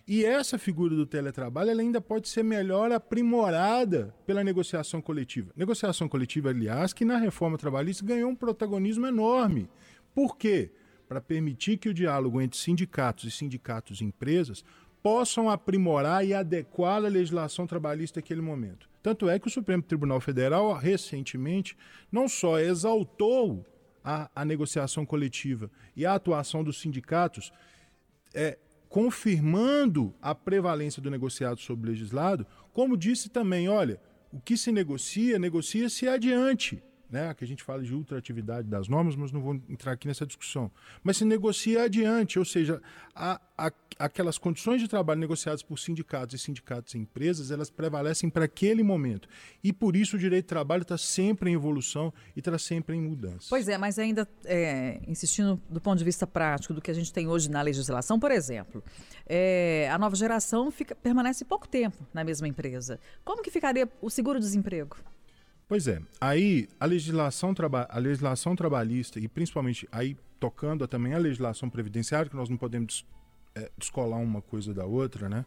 e 0.09 0.25
essa 0.25 0.57
figura 0.57 0.95
do 0.95 1.05
teletrabalho 1.05 1.71
ela 1.71 1.83
ainda 1.83 2.01
pode 2.01 2.29
ser 2.29 2.45
melhor 2.45 2.93
aprimorada 2.93 4.15
pela 4.25 4.45
negociação 4.45 5.03
coletiva. 5.03 5.51
Negociação 5.57 6.09
coletiva, 6.09 6.51
aliás, 6.51 6.93
que 6.93 7.05
na 7.05 7.17
reforma 7.17 7.59
trabalhista 7.59 8.07
ganhou 8.07 8.31
um 8.31 8.37
protagonismo 8.37 9.07
enorme. 9.07 9.69
Por 10.15 10.37
quê? 10.37 10.71
Para 11.09 11.21
permitir 11.21 11.79
que 11.79 11.89
o 11.89 11.95
diálogo 11.95 12.41
entre 12.41 12.57
sindicatos 12.57 13.25
e 13.25 13.31
sindicatos 13.33 14.01
e 14.01 14.05
empresas 14.05 14.65
possam 15.03 15.51
aprimorar 15.51 16.25
e 16.25 16.33
adequar 16.33 17.05
a 17.05 17.09
legislação 17.09 17.67
trabalhista 17.67 18.21
naquele 18.21 18.41
momento. 18.41 18.89
Tanto 19.03 19.29
é 19.29 19.39
que 19.39 19.47
o 19.49 19.51
Supremo 19.51 19.83
Tribunal 19.83 20.21
Federal, 20.21 20.73
recentemente, 20.73 21.77
não 22.11 22.29
só 22.29 22.59
exaltou 22.59 23.65
a, 24.05 24.31
a 24.35 24.45
negociação 24.45 25.05
coletiva 25.05 25.69
e 25.97 26.07
a 26.07 26.15
atuação 26.15 26.63
dos 26.63 26.81
sindicatos, 26.81 27.53
é, 28.35 28.59
confirmando 28.89 30.15
a 30.21 30.35
prevalência 30.35 31.03
do 31.03 31.11
negociado 31.11 31.61
sobre 31.61 31.89
o 31.89 31.93
legislado, 31.93 32.47
como 32.73 32.97
disse 32.97 33.29
também, 33.29 33.69
olha, 33.69 34.01
o 34.33 34.41
que 34.41 34.57
se 34.57 34.71
negocia, 34.73 35.39
negocia-se 35.39 36.09
adiante 36.09 36.83
né, 37.11 37.33
que 37.35 37.45
a 37.45 37.47
gente 37.47 37.63
fala 37.63 37.83
de 37.83 37.95
ultraatividade 37.95 38.69
das 38.69 38.89
normas, 38.89 39.15
mas 39.15 39.33
não 39.33 39.41
vou 39.41 39.55
entrar 39.69 39.93
aqui 39.93 40.09
nessa 40.09 40.27
discussão. 40.27 40.71
Mas 41.03 41.17
se 41.17 41.25
negocia 41.25 41.85
adiante, 41.85 42.39
ou 42.39 42.45
seja, 42.45 42.83
a, 43.15 43.41
a, 43.57 43.73
aquelas 43.99 44.39
condições 44.39 44.81
de 44.81 44.89
trabalho 44.89 45.21
negociadas 45.21 45.63
por 45.63 45.79
sindicatos 45.79 46.35
e 46.35 46.39
sindicatos 46.39 46.95
e 46.95 46.99
empresas, 46.99 47.51
elas 47.51 47.71
prevalecem 47.71 48.29
para 48.29 48.45
aquele 48.45 48.83
momento. 48.83 49.29
E 49.63 49.73
por 49.73 49.95
isso 49.95 50.17
o 50.17 50.19
direito 50.19 50.45
de 50.45 50.49
trabalho 50.49 50.83
está 50.83 50.99
sempre 50.99 51.51
em 51.51 51.55
evolução 51.55 52.13
e 52.35 52.41
está 52.41 52.59
sempre 52.59 52.97
em 52.97 53.01
mudança. 53.01 53.47
Pois 53.49 53.69
é, 53.69 53.79
mas 53.79 53.99
ainda 53.99 54.29
é, 54.45 55.01
insistindo 55.07 55.61
do 55.71 55.81
ponto 55.81 55.99
de 55.99 56.05
vista 56.05 56.27
prático 56.27 56.75
do 56.75 56.83
que 56.83 56.91
a 56.91 56.95
gente 56.95 57.13
tem 57.13 57.29
hoje 57.29 57.51
na 57.51 57.63
legislação, 57.63 58.19
por 58.19 58.31
exemplo, 58.31 58.83
é, 59.27 59.89
a 59.91 59.99
nova 59.99 60.17
geração 60.17 60.71
fica, 60.71 60.95
permanece 60.95 61.45
pouco 61.45 61.69
tempo 61.69 61.97
na 62.13 62.25
mesma 62.25 62.49
empresa. 62.49 62.99
Como 63.25 63.43
que 63.43 63.51
ficaria 63.51 63.89
o 64.03 64.11
seguro-desemprego? 64.11 64.97
Pois 65.69 65.89
é. 65.89 66.01
Aí 66.21 66.69
a 66.79 66.87
legislação, 66.87 67.53
a 67.89 67.99
legislação 67.99 68.55
trabalhista 68.55 69.19
e 69.19 69.27
principalmente 69.27 69.89
aí 69.91 70.17
tocando 70.39 70.87
também 70.87 71.13
a 71.13 71.19
legislação 71.19 71.69
previdenciária, 71.69 72.31
que 72.31 72.37
nós 72.37 72.49
não 72.49 72.57
podemos 72.57 73.05
é, 73.55 73.71
descolar 73.77 74.19
uma 74.19 74.41
coisa 74.41 74.73
da 74.73 74.85
outra, 74.85 75.29
né? 75.29 75.45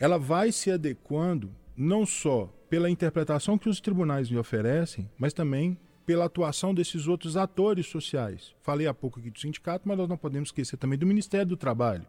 Ela 0.00 0.18
vai 0.18 0.50
se 0.50 0.70
adequando 0.70 1.54
não 1.76 2.04
só 2.04 2.46
pela 2.68 2.90
interpretação 2.90 3.56
que 3.56 3.68
os 3.68 3.80
tribunais 3.80 4.28
lhe 4.28 4.38
oferecem, 4.38 5.08
mas 5.16 5.32
também 5.32 5.78
pela 6.04 6.24
atuação 6.24 6.74
desses 6.74 7.06
outros 7.06 7.36
atores 7.36 7.86
sociais. 7.86 8.54
Falei 8.62 8.86
há 8.86 8.94
pouco 8.94 9.20
aqui 9.20 9.30
do 9.30 9.38
sindicato, 9.38 9.86
mas 9.86 9.98
nós 9.98 10.08
não 10.08 10.16
podemos 10.16 10.48
esquecer 10.48 10.76
também 10.76 10.98
do 10.98 11.06
Ministério 11.06 11.46
do 11.46 11.56
Trabalho, 11.56 12.06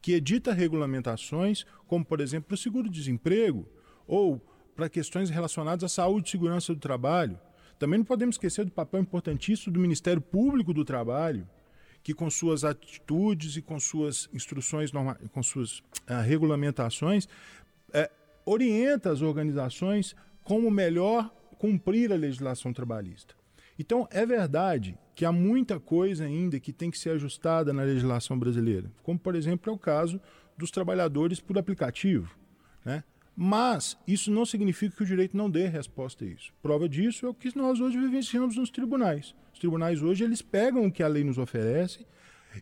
que 0.00 0.12
edita 0.12 0.52
regulamentações, 0.52 1.64
como 1.86 2.04
por 2.04 2.20
exemplo 2.20 2.54
o 2.54 2.56
seguro-desemprego 2.56 3.66
ou 4.06 4.40
para 4.76 4.90
questões 4.90 5.30
relacionadas 5.30 5.82
à 5.82 5.88
saúde 5.88 6.28
e 6.28 6.30
segurança 6.30 6.74
do 6.74 6.78
trabalho. 6.78 7.38
Também 7.78 7.98
não 7.98 8.04
podemos 8.04 8.34
esquecer 8.36 8.64
do 8.64 8.70
papel 8.70 9.00
importantíssimo 9.00 9.72
do 9.72 9.80
Ministério 9.80 10.20
Público 10.20 10.72
do 10.72 10.84
Trabalho, 10.84 11.48
que 12.02 12.14
com 12.14 12.30
suas 12.30 12.62
atitudes 12.62 13.56
e 13.56 13.62
com 13.62 13.80
suas 13.80 14.28
instruções, 14.32 14.92
com 15.32 15.42
suas 15.42 15.78
uh, 15.78 16.22
regulamentações, 16.24 17.24
uh, 17.24 18.08
orienta 18.44 19.10
as 19.10 19.22
organizações 19.22 20.14
como 20.44 20.70
melhor 20.70 21.34
cumprir 21.58 22.12
a 22.12 22.16
legislação 22.16 22.72
trabalhista. 22.72 23.34
Então, 23.78 24.06
é 24.10 24.24
verdade 24.24 24.96
que 25.14 25.24
há 25.24 25.32
muita 25.32 25.80
coisa 25.80 26.24
ainda 26.24 26.60
que 26.60 26.72
tem 26.72 26.90
que 26.90 26.98
ser 26.98 27.10
ajustada 27.10 27.72
na 27.72 27.82
legislação 27.82 28.38
brasileira, 28.38 28.90
como, 29.02 29.18
por 29.18 29.34
exemplo, 29.34 29.70
é 29.70 29.74
o 29.74 29.78
caso 29.78 30.20
dos 30.56 30.70
trabalhadores 30.70 31.40
por 31.40 31.58
aplicativo. 31.58 32.34
Mas 33.36 33.98
isso 34.08 34.30
não 34.30 34.46
significa 34.46 34.96
que 34.96 35.02
o 35.02 35.06
direito 35.06 35.36
não 35.36 35.50
dê 35.50 35.66
resposta 35.66 36.24
a 36.24 36.28
isso. 36.28 36.54
Prova 36.62 36.88
disso 36.88 37.26
é 37.26 37.28
o 37.28 37.34
que 37.34 37.56
nós 37.56 37.80
hoje 37.80 37.98
vivenciamos 37.98 38.56
nos 38.56 38.70
tribunais. 38.70 39.34
Os 39.52 39.58
tribunais 39.58 40.02
hoje 40.02 40.24
eles 40.24 40.40
pegam 40.40 40.86
o 40.86 40.92
que 40.92 41.02
a 41.02 41.08
lei 41.08 41.22
nos 41.22 41.36
oferece 41.36 42.06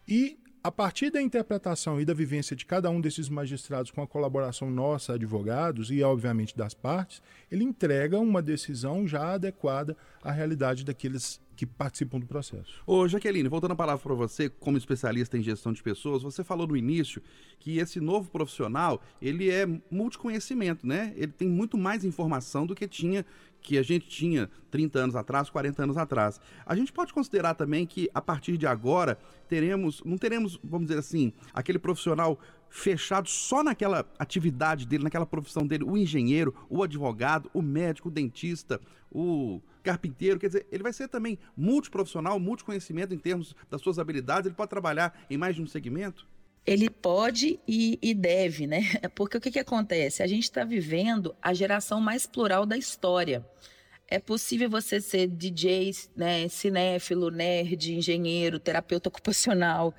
e 0.09 0.37
a 0.65 0.73
partir 0.73 1.11
da 1.11 1.21
interpretação 1.21 2.01
e 2.01 2.07
da 2.07 2.15
vivência 2.15 2.57
de 2.57 2.65
cada 2.65 2.89
um 2.89 2.99
desses 2.99 3.29
magistrados 3.29 3.91
com 3.91 4.01
a 4.01 4.07
colaboração 4.07 4.71
nossa, 4.71 5.13
advogados 5.13 5.91
e 5.91 6.03
obviamente 6.03 6.57
das 6.57 6.73
partes, 6.73 7.21
ele 7.53 7.63
entrega 7.63 8.19
uma 8.19 8.41
decisão 8.41 9.07
já 9.07 9.35
adequada 9.35 9.95
à 10.23 10.33
realidade 10.33 10.83
daqueles 10.83 11.39
que 11.55 11.67
participam 11.67 12.19
do 12.19 12.27
processo. 12.27 12.83
Ô, 12.87 13.07
Jaqueline, 13.09 13.49
voltando 13.49 13.73
a 13.73 13.77
palavra 13.77 14.03
para 14.03 14.15
você, 14.15 14.49
como 14.49 14.77
especialista 14.77 15.39
em 15.39 15.43
gestão 15.43 15.73
de 15.73 15.83
pessoas, 15.83 16.23
você 16.23 16.43
falou 16.43 16.67
no 16.67 16.77
início 16.77 17.23
que 17.59 17.79
esse 17.79 18.01
novo 18.01 18.31
profissional, 18.31 19.01
ele 19.23 19.51
é 19.51 19.67
multiconhecimento, 19.91 20.87
né? 20.87 21.13
Ele 21.17 21.33
tem 21.33 21.49
muito 21.49 21.79
mais 21.79 22.05
informação 22.05 22.67
do 22.67 22.75
que 22.75 22.87
tinha 22.87 23.25
que 23.65 23.79
a 23.79 23.83
gente 23.83 24.07
tinha 24.07 24.51
30 24.71 24.99
anos 24.99 25.17
atrás, 25.17 25.49
40 25.49 25.83
anos 25.83 25.97
atrás. 25.97 26.39
A 26.67 26.77
gente 26.77 26.93
pode 26.93 27.15
considerar 27.15 27.55
também 27.55 27.87
que 27.87 28.11
a 28.13 28.21
partir 28.21 28.59
de 28.59 28.67
agora 28.67 29.19
teremos, 29.49 30.03
não 30.05 30.19
teremos, 30.19 30.61
vamos 30.63 30.89
dizer 30.89 31.01
assim, 31.01 31.33
aquele 31.53 31.79
profissional 31.79 32.39
fechado 32.69 33.27
só 33.27 33.65
naquela 33.65 34.05
atividade 34.19 34.87
dele, 34.87 35.05
naquela 35.05 35.25
profissão 35.25 35.67
dele, 35.67 35.83
o 35.83 35.97
engenheiro, 35.97 36.55
o 36.69 36.83
advogado, 36.83 37.51
o 37.55 37.63
médico, 37.63 38.09
o 38.09 38.13
dentista, 38.13 38.79
o 39.11 39.63
carpinteiro, 39.85 40.41
quer 40.41 40.49
dizer, 40.49 40.67
ele 40.73 40.83
vai 40.83 40.93
ser 40.93 41.07
também 41.07 41.39
multiprofissional, 41.57 42.41
multiconhecimento 42.41 43.15
em 43.15 43.19
termos 43.19 43.55
das 43.71 43.81
suas 43.81 43.99
habilidades, 43.99 44.47
ele 44.47 44.57
pode 44.57 44.71
trabalhar 44.71 45.25
em 45.31 45.37
mais 45.37 45.55
de 45.55 45.63
um 45.63 45.67
segmento? 45.67 46.27
Ele 46.67 46.89
pode 46.89 47.61
e, 47.69 47.99
e 48.01 48.15
deve, 48.15 48.67
né? 48.67 48.81
Porque 49.15 49.37
o 49.37 49.41
que, 49.41 49.51
que 49.51 49.59
acontece? 49.59 50.23
A 50.23 50.27
gente 50.27 50.45
está 50.45 50.65
vivendo 50.65 51.37
a 51.43 51.53
geração 51.53 52.01
mais 52.01 52.27
plural 52.27 52.65
da 52.65 52.77
história. 52.77 53.47
É 54.09 54.19
possível 54.19 54.69
você 54.69 55.01
ser 55.01 55.29
DJ, 55.29 55.93
né, 56.17 56.49
cinéfilo, 56.49 57.31
nerd, 57.31 57.95
engenheiro, 57.95 58.59
terapeuta 58.59 59.09
ocupacional. 59.09 59.95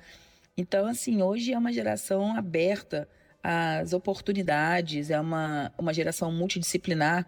Então, 0.56 0.86
assim, 0.86 1.22
hoje 1.22 1.52
é 1.52 1.58
uma 1.58 1.72
geração 1.72 2.36
aberta 2.36 3.08
às 3.42 3.92
oportunidades, 3.92 5.10
é 5.10 5.20
uma, 5.20 5.72
uma 5.78 5.92
geração 5.92 6.32
multidisciplinar. 6.32 7.26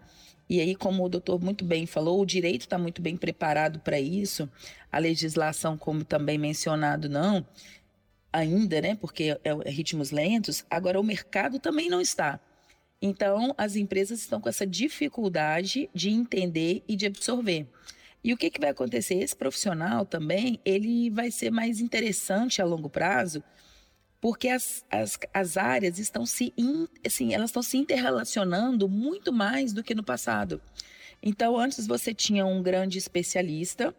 E 0.49 0.59
aí, 0.59 0.75
como 0.75 1.05
o 1.05 1.09
doutor 1.09 1.39
muito 1.39 1.63
bem 1.63 1.85
falou, 1.85 2.19
o 2.19 2.25
direito 2.25 2.61
está 2.61 2.77
muito 2.77 3.01
bem 3.01 3.15
preparado 3.15 3.79
para 3.79 3.99
isso, 3.99 4.49
a 4.91 4.97
legislação, 4.97 5.77
como 5.77 6.03
também 6.03 6.39
mencionado, 6.39 7.07
não 7.07 7.45
ainda, 8.31 8.81
né? 8.81 8.95
Porque 8.95 9.37
é, 9.43 9.49
é 9.65 9.69
ritmos 9.69 10.11
lentos. 10.11 10.65
Agora, 10.69 10.99
o 10.99 11.03
mercado 11.03 11.59
também 11.59 11.89
não 11.89 12.01
está. 12.01 12.39
Então, 13.01 13.53
as 13.57 13.75
empresas 13.75 14.19
estão 14.19 14.41
com 14.41 14.49
essa 14.49 14.67
dificuldade 14.67 15.89
de 15.93 16.09
entender 16.09 16.83
e 16.87 16.95
de 16.95 17.05
absorver. 17.05 17.67
E 18.23 18.33
o 18.33 18.37
que, 18.37 18.49
que 18.49 18.59
vai 18.59 18.69
acontecer? 18.71 19.15
Esse 19.15 19.35
profissional 19.35 20.05
também, 20.05 20.59
ele 20.65 21.09
vai 21.09 21.31
ser 21.31 21.49
mais 21.49 21.79
interessante 21.79 22.61
a 22.61 22.65
longo 22.65 22.89
prazo, 22.89 23.41
porque 24.21 24.49
as, 24.49 24.85
as, 24.89 25.17
as 25.33 25.57
áreas 25.57 25.97
estão 25.99 26.25
se, 26.25 26.53
in, 26.57 26.87
assim, 27.05 27.33
elas 27.33 27.49
estão 27.49 27.63
se 27.63 27.77
interrelacionando 27.77 28.87
muito 28.89 29.31
mais 29.31 29.73
do 29.73 29.83
que 29.83 29.95
no 29.95 30.03
passado. 30.03 30.61
Então, 31.21 31.57
antes 31.57 31.87
você 31.87 32.13
tinha 32.13 32.45
um 32.45 32.61
grande 32.61 32.97
especialista 32.97 33.93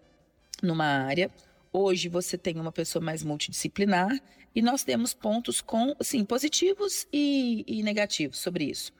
numa 0.62 0.84
área, 0.84 1.30
Hoje 1.72 2.08
você 2.08 2.36
tem 2.36 2.58
uma 2.58 2.72
pessoa 2.72 3.02
mais 3.04 3.22
multidisciplinar 3.22 4.10
e 4.52 4.60
nós 4.60 4.82
temos 4.82 5.14
pontos 5.14 5.60
com, 5.60 5.94
assim, 6.00 6.24
positivos 6.24 7.06
e, 7.12 7.64
e 7.64 7.82
negativos 7.84 8.38
sobre 8.38 8.64
isso. 8.64 8.92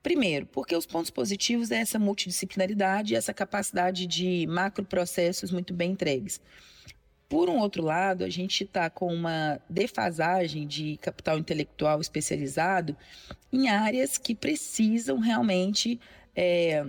Primeiro, 0.00 0.46
porque 0.46 0.76
os 0.76 0.86
pontos 0.86 1.10
positivos 1.10 1.72
é 1.72 1.78
essa 1.78 1.98
multidisciplinaridade, 1.98 3.16
essa 3.16 3.34
capacidade 3.34 4.06
de 4.06 4.46
macroprocessos 4.46 5.50
muito 5.50 5.74
bem 5.74 5.92
entregues. 5.92 6.40
Por 7.34 7.50
um 7.50 7.58
outro 7.58 7.82
lado, 7.82 8.22
a 8.22 8.30
gente 8.30 8.62
está 8.62 8.88
com 8.88 9.12
uma 9.12 9.60
defasagem 9.68 10.68
de 10.68 10.96
capital 10.98 11.36
intelectual 11.36 12.00
especializado 12.00 12.96
em 13.52 13.68
áreas 13.68 14.16
que 14.16 14.36
precisam 14.36 15.18
realmente 15.18 15.98
é, 16.36 16.86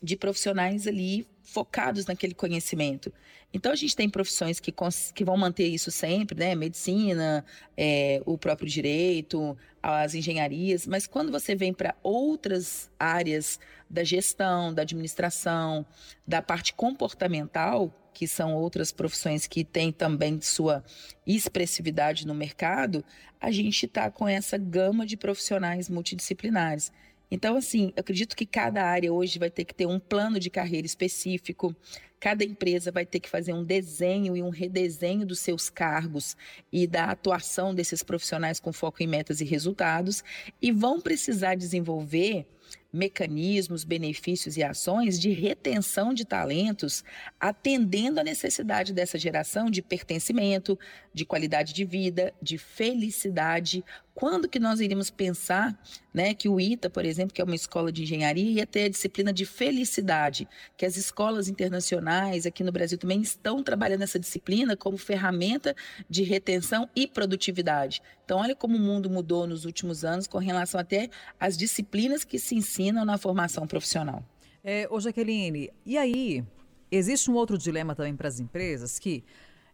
de 0.00 0.16
profissionais 0.16 0.86
ali 0.86 1.26
focados 1.42 2.06
naquele 2.06 2.32
conhecimento. 2.32 3.12
Então, 3.52 3.72
a 3.72 3.74
gente 3.74 3.96
tem 3.96 4.08
profissões 4.08 4.60
que, 4.60 4.72
que 5.12 5.24
vão 5.24 5.36
manter 5.36 5.66
isso 5.66 5.90
sempre, 5.90 6.38
né? 6.38 6.54
Medicina, 6.54 7.44
é, 7.76 8.22
o 8.24 8.38
próprio 8.38 8.68
direito, 8.68 9.58
as 9.82 10.14
engenharias, 10.14 10.86
mas 10.86 11.08
quando 11.08 11.32
você 11.32 11.56
vem 11.56 11.74
para 11.74 11.96
outras 12.04 12.88
áreas 13.00 13.58
da 13.90 14.04
gestão, 14.04 14.72
da 14.72 14.82
administração, 14.82 15.84
da 16.24 16.40
parte 16.40 16.72
comportamental, 16.72 17.92
que 18.12 18.28
são 18.28 18.54
outras 18.54 18.92
profissões 18.92 19.46
que 19.46 19.64
têm 19.64 19.90
também 19.90 20.40
sua 20.40 20.84
expressividade 21.26 22.26
no 22.26 22.34
mercado, 22.34 23.04
a 23.40 23.50
gente 23.50 23.86
está 23.86 24.10
com 24.10 24.28
essa 24.28 24.56
gama 24.56 25.06
de 25.06 25.16
profissionais 25.16 25.88
multidisciplinares. 25.88 26.92
Então, 27.30 27.56
assim, 27.56 27.92
eu 27.96 28.00
acredito 28.00 28.36
que 28.36 28.44
cada 28.44 28.84
área 28.84 29.12
hoje 29.12 29.38
vai 29.38 29.48
ter 29.48 29.64
que 29.64 29.74
ter 29.74 29.86
um 29.86 29.98
plano 29.98 30.38
de 30.38 30.50
carreira 30.50 30.86
específico, 30.86 31.74
cada 32.20 32.44
empresa 32.44 32.92
vai 32.92 33.06
ter 33.06 33.18
que 33.20 33.28
fazer 33.28 33.54
um 33.54 33.64
desenho 33.64 34.36
e 34.36 34.42
um 34.42 34.50
redesenho 34.50 35.26
dos 35.26 35.40
seus 35.40 35.70
cargos 35.70 36.36
e 36.70 36.86
da 36.86 37.06
atuação 37.06 37.74
desses 37.74 38.02
profissionais 38.02 38.60
com 38.60 38.72
foco 38.72 39.02
em 39.02 39.06
metas 39.06 39.40
e 39.40 39.44
resultados, 39.44 40.22
e 40.60 40.70
vão 40.70 41.00
precisar 41.00 41.54
desenvolver 41.54 42.46
mecanismos, 42.92 43.84
benefícios 43.84 44.56
e 44.56 44.62
ações 44.62 45.18
de 45.18 45.30
retenção 45.30 46.12
de 46.12 46.24
talentos, 46.24 47.02
atendendo 47.40 48.20
à 48.20 48.24
necessidade 48.24 48.92
dessa 48.92 49.18
geração 49.18 49.70
de 49.70 49.80
pertencimento, 49.80 50.78
de 51.14 51.24
qualidade 51.24 51.72
de 51.72 51.84
vida, 51.84 52.34
de 52.40 52.58
felicidade. 52.58 53.82
Quando 54.14 54.46
que 54.46 54.58
nós 54.58 54.78
iríamos 54.78 55.10
pensar, 55.10 55.78
né, 56.12 56.34
que 56.34 56.48
o 56.48 56.60
ITA, 56.60 56.90
por 56.90 57.04
exemplo, 57.06 57.32
que 57.32 57.40
é 57.40 57.44
uma 57.44 57.54
escola 57.54 57.90
de 57.90 58.02
engenharia, 58.02 58.50
ia 58.60 58.66
ter 58.66 58.84
a 58.84 58.88
disciplina 58.90 59.32
de 59.32 59.46
felicidade, 59.46 60.46
que 60.76 60.84
as 60.84 60.98
escolas 60.98 61.48
internacionais 61.48 62.44
aqui 62.44 62.62
no 62.62 62.70
Brasil 62.70 62.98
também 62.98 63.22
estão 63.22 63.62
trabalhando 63.62 64.02
essa 64.02 64.18
disciplina 64.18 64.76
como 64.76 64.98
ferramenta 64.98 65.74
de 66.10 66.22
retenção 66.22 66.88
e 66.94 67.06
produtividade. 67.06 68.02
Então, 68.24 68.38
olha 68.38 68.54
como 68.54 68.76
o 68.76 68.80
mundo 68.80 69.10
mudou 69.10 69.46
nos 69.46 69.64
últimos 69.64 70.04
anos 70.04 70.26
com 70.26 70.38
relação 70.38 70.78
até 70.78 71.08
às 71.40 71.56
disciplinas 71.56 72.24
que 72.24 72.38
se 72.38 72.54
ensinam 72.62 73.04
na 73.04 73.18
formação 73.18 73.66
profissional. 73.66 74.24
É, 74.64 74.86
ô 74.90 75.00
Jaqueline, 75.00 75.70
e 75.84 75.98
aí, 75.98 76.44
existe 76.90 77.30
um 77.30 77.34
outro 77.34 77.58
dilema 77.58 77.94
também 77.94 78.14
para 78.14 78.28
as 78.28 78.38
empresas 78.38 78.98
que 78.98 79.24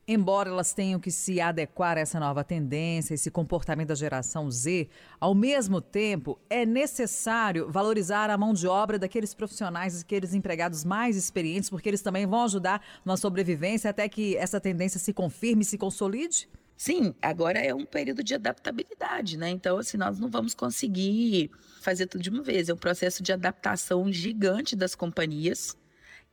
embora 0.09 0.49
elas 0.49 0.73
tenham 0.73 0.99
que 0.99 1.11
se 1.11 1.38
adequar 1.38 1.99
a 1.99 2.00
essa 2.00 2.18
nova 2.18 2.42
tendência, 2.42 3.12
esse 3.12 3.30
comportamento 3.30 3.88
da 3.88 3.95
geração 3.95 4.50
Z, 4.50 4.88
ao 5.21 5.35
mesmo 5.35 5.83
tempo 5.83 6.38
é 6.49 6.64
necessário 6.64 7.71
valorizar 7.71 8.30
a 8.30 8.38
mão 8.38 8.54
de 8.54 8.66
obra 8.66 8.99
daqueles 8.99 9.35
profissionais, 9.35 9.99
daqueles 9.99 10.33
empregados 10.33 10.83
mais 10.83 11.14
experientes, 11.14 11.68
porque 11.68 11.90
eles 11.90 12.00
também 12.00 12.26
vão 12.26 12.45
ajudar 12.45 12.83
na 13.04 13.18
sobrevivência 13.18 13.90
até 13.90 14.09
que 14.09 14.35
essa 14.38 14.59
tendência 14.59 14.99
se 14.99 15.12
confirme 15.12 15.61
e 15.61 15.66
se 15.66 15.76
consolide? 15.76 16.49
Sim, 16.79 17.15
agora 17.21 17.59
é 17.59 17.75
um 17.75 17.85
período 17.85 18.25
de 18.25 18.35
adaptabilidade, 18.35 19.37
né? 19.37 19.51
Então, 19.51 19.77
assim, 19.77 19.99
nós 19.99 20.19
não 20.19 20.31
vamos 20.31 20.55
conseguir 20.55 21.51
fazer 21.83 22.07
tudo 22.07 22.23
de 22.23 22.31
uma 22.31 22.43
vez. 22.43 22.71
É 22.71 22.75
um 22.75 22.79
processo 22.79 23.23
de 23.23 23.33
adaptação 23.33 24.11
gigante 24.11 24.75
das 24.75 24.95
companhias 24.95 25.77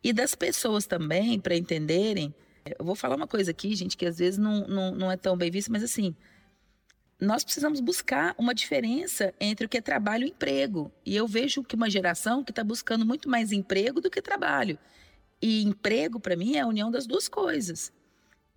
e 0.02 0.14
das 0.14 0.36
pessoas 0.36 0.86
também, 0.86 1.38
para 1.40 1.58
entenderem 1.58 2.34
eu 2.80 2.84
vou 2.84 2.96
falar 2.96 3.16
uma 3.16 3.28
coisa 3.28 3.52
aqui, 3.52 3.76
gente, 3.76 3.96
que 3.96 4.06
às 4.06 4.18
vezes 4.18 4.40
não, 4.40 4.68
não, 4.68 4.92
não 4.96 5.12
é 5.12 5.18
tão 5.18 5.38
bem 5.38 5.52
vista, 5.52 5.72
mas 5.72 5.84
assim, 5.84 6.16
nós 7.22 7.44
precisamos 7.44 7.80
buscar 7.80 8.34
uma 8.40 8.56
diferença 8.56 9.34
entre 9.40 9.68
o 9.68 9.70
que 9.70 9.78
é 9.78 9.82
trabalho 9.82 10.26
e 10.26 10.32
emprego. 10.32 10.92
E 11.06 11.16
eu 11.16 11.28
vejo 11.28 11.64
que 11.64 11.76
uma 11.76 11.90
geração 11.90 12.44
que 12.44 12.52
está 12.52 12.64
buscando 12.64 13.06
muito 13.06 13.30
mais 13.30 13.52
emprego 13.52 14.02
do 14.02 14.10
que 14.10 14.22
trabalho. 14.22 14.80
E 15.40 15.64
emprego, 15.64 16.20
para 16.20 16.36
mim, 16.36 16.56
é 16.56 16.62
a 16.62 16.68
união 16.68 16.90
das 16.90 17.06
duas 17.06 17.28
coisas. 17.28 17.94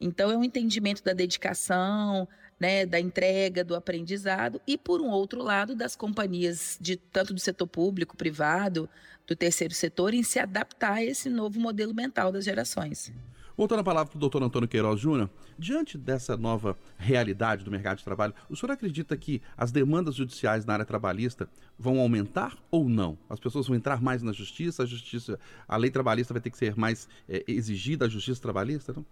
Então, 0.01 0.31
é 0.31 0.37
um 0.37 0.45
entendimento 0.45 1.03
da 1.03 1.13
dedicação, 1.13 2.29
né, 2.59 2.85
da 2.87 2.99
entrega, 2.99 3.65
do 3.65 3.75
aprendizado, 3.75 4.61
e, 4.67 4.77
por 4.77 5.01
um 5.01 5.09
outro 5.09 5.43
lado, 5.43 5.75
das 5.75 5.95
companhias, 5.95 6.79
de 6.81 6.97
tanto 6.97 7.33
do 7.35 7.41
setor 7.41 7.67
público, 7.67 8.17
privado, 8.17 8.89
do 9.27 9.37
terceiro 9.37 9.75
setor, 9.75 10.15
em 10.15 10.23
se 10.23 10.39
adaptar 10.39 10.95
a 10.95 11.05
esse 11.05 11.29
novo 11.29 11.61
modelo 11.61 11.95
mental 11.95 12.33
das 12.33 12.45
gerações. 12.45 13.13
Voltando 13.57 13.81
a 13.81 13.85
palavra 13.85 14.11
para 14.11 14.17
o 14.17 14.21
doutor 14.21 14.41
Antônio 14.41 14.69
Queiroz 14.69 15.01
Júnior, 15.01 15.29
diante 15.59 15.99
dessa 15.99 16.37
nova 16.37 16.79
realidade 16.97 17.65
do 17.65 17.73
mercado 17.73 17.99
de 17.99 18.05
trabalho, 18.05 18.33
o 18.49 18.55
senhor 18.55 18.71
acredita 18.71 19.17
que 19.17 19.43
as 19.57 19.73
demandas 19.73 20.15
judiciais 20.15 20.65
na 20.65 20.75
área 20.75 20.85
trabalhista 20.85 21.49
vão 21.77 21.99
aumentar 21.99 22.57
ou 22.71 22.89
não? 22.89 23.19
As 23.29 23.41
pessoas 23.41 23.67
vão 23.67 23.77
entrar 23.77 24.01
mais 24.01 24.23
na 24.23 24.33
justiça, 24.33 24.85
a 24.85 24.87
justiça, 24.87 25.41
a 25.67 25.77
lei 25.77 25.91
trabalhista 25.91 26.33
vai 26.33 26.41
ter 26.41 26.51
que 26.51 26.57
ser 26.57 26.77
mais 26.77 27.09
é, 27.29 27.43
exigida, 27.49 28.07
a 28.07 28.09
justiça 28.09 28.41
trabalhista? 28.41 28.93
Não? 28.93 29.05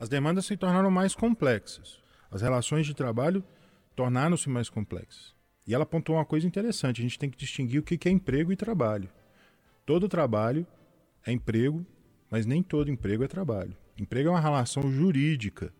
As 0.00 0.08
demandas 0.08 0.46
se 0.46 0.56
tornaram 0.56 0.90
mais 0.90 1.14
complexas. 1.14 2.00
As 2.30 2.42
relações 2.42 2.86
de 2.86 2.94
trabalho 2.94 3.44
tornaram-se 3.94 4.48
mais 4.48 4.68
complexas. 4.68 5.34
E 5.66 5.74
ela 5.74 5.84
apontou 5.84 6.16
uma 6.16 6.24
coisa 6.24 6.46
interessante: 6.46 7.00
a 7.00 7.04
gente 7.04 7.18
tem 7.18 7.30
que 7.30 7.38
distinguir 7.38 7.80
o 7.80 7.84
que 7.84 8.08
é 8.08 8.10
emprego 8.10 8.50
e 8.50 8.56
trabalho. 8.56 9.08
Todo 9.84 10.08
trabalho 10.08 10.66
é 11.24 11.30
emprego 11.30 11.86
mas 12.30 12.46
nem 12.46 12.62
todo 12.62 12.90
emprego 12.90 13.24
é 13.24 13.28
trabalho. 13.28 13.76
Emprego 13.98 14.28
é 14.28 14.32
uma 14.32 14.40
relação 14.40 14.90
jurídica 14.90 15.74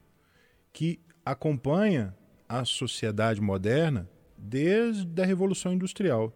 que 0.72 1.00
acompanha 1.24 2.14
a 2.48 2.64
sociedade 2.64 3.40
moderna 3.40 4.10
desde 4.36 5.22
a 5.22 5.24
Revolução 5.24 5.72
Industrial 5.72 6.34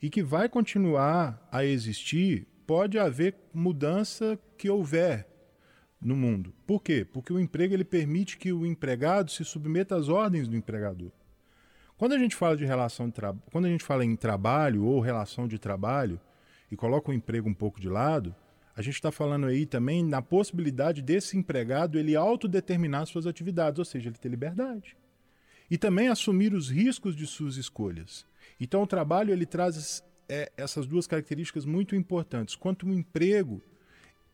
e 0.00 0.08
que 0.08 0.22
vai 0.22 0.48
continuar 0.48 1.46
a 1.52 1.64
existir, 1.64 2.46
pode 2.66 2.98
haver 2.98 3.34
mudança 3.52 4.38
que 4.56 4.70
houver 4.70 5.28
no 6.00 6.16
mundo. 6.16 6.54
Por 6.66 6.82
quê? 6.82 7.04
Porque 7.04 7.32
o 7.32 7.38
emprego 7.38 7.74
ele 7.74 7.84
permite 7.84 8.38
que 8.38 8.52
o 8.52 8.64
empregado 8.64 9.30
se 9.30 9.44
submeta 9.44 9.96
às 9.96 10.08
ordens 10.08 10.48
do 10.48 10.56
empregador. 10.56 11.10
Quando 11.98 12.14
a 12.14 12.18
gente 12.18 12.34
fala 12.34 12.56
de 12.56 12.64
relação 12.64 13.10
de 13.10 13.14
quando 13.52 13.66
a 13.66 13.68
gente 13.68 13.84
fala 13.84 14.04
em 14.04 14.16
trabalho 14.16 14.84
ou 14.84 15.00
relação 15.00 15.46
de 15.46 15.58
trabalho 15.58 16.18
e 16.70 16.76
coloca 16.76 17.10
o 17.10 17.14
emprego 17.14 17.48
um 17.48 17.52
pouco 17.52 17.78
de 17.78 17.90
lado, 17.90 18.34
a 18.74 18.80
gente 18.80 18.94
está 18.94 19.12
falando 19.12 19.46
aí 19.46 19.66
também 19.66 20.02
na 20.02 20.22
possibilidade 20.22 21.02
desse 21.02 21.36
empregado 21.36 21.98
ele 21.98 22.16
autodeterminar 22.16 23.04
suas 23.04 23.26
atividades, 23.26 23.78
ou 23.78 23.84
seja, 23.84 24.08
ele 24.08 24.16
ter 24.16 24.30
liberdade. 24.30 24.96
E 25.70 25.76
também 25.76 26.08
assumir 26.08 26.54
os 26.54 26.70
riscos 26.70 27.14
de 27.14 27.26
suas 27.26 27.56
escolhas. 27.56 28.24
Então 28.58 28.82
o 28.82 28.86
trabalho 28.86 29.32
ele 29.32 29.44
traz 29.44 30.02
é, 30.26 30.50
essas 30.56 30.86
duas 30.86 31.06
características 31.06 31.66
muito 31.66 31.94
importantes. 31.94 32.56
Quanto 32.56 32.86
o 32.86 32.94
emprego 32.94 33.62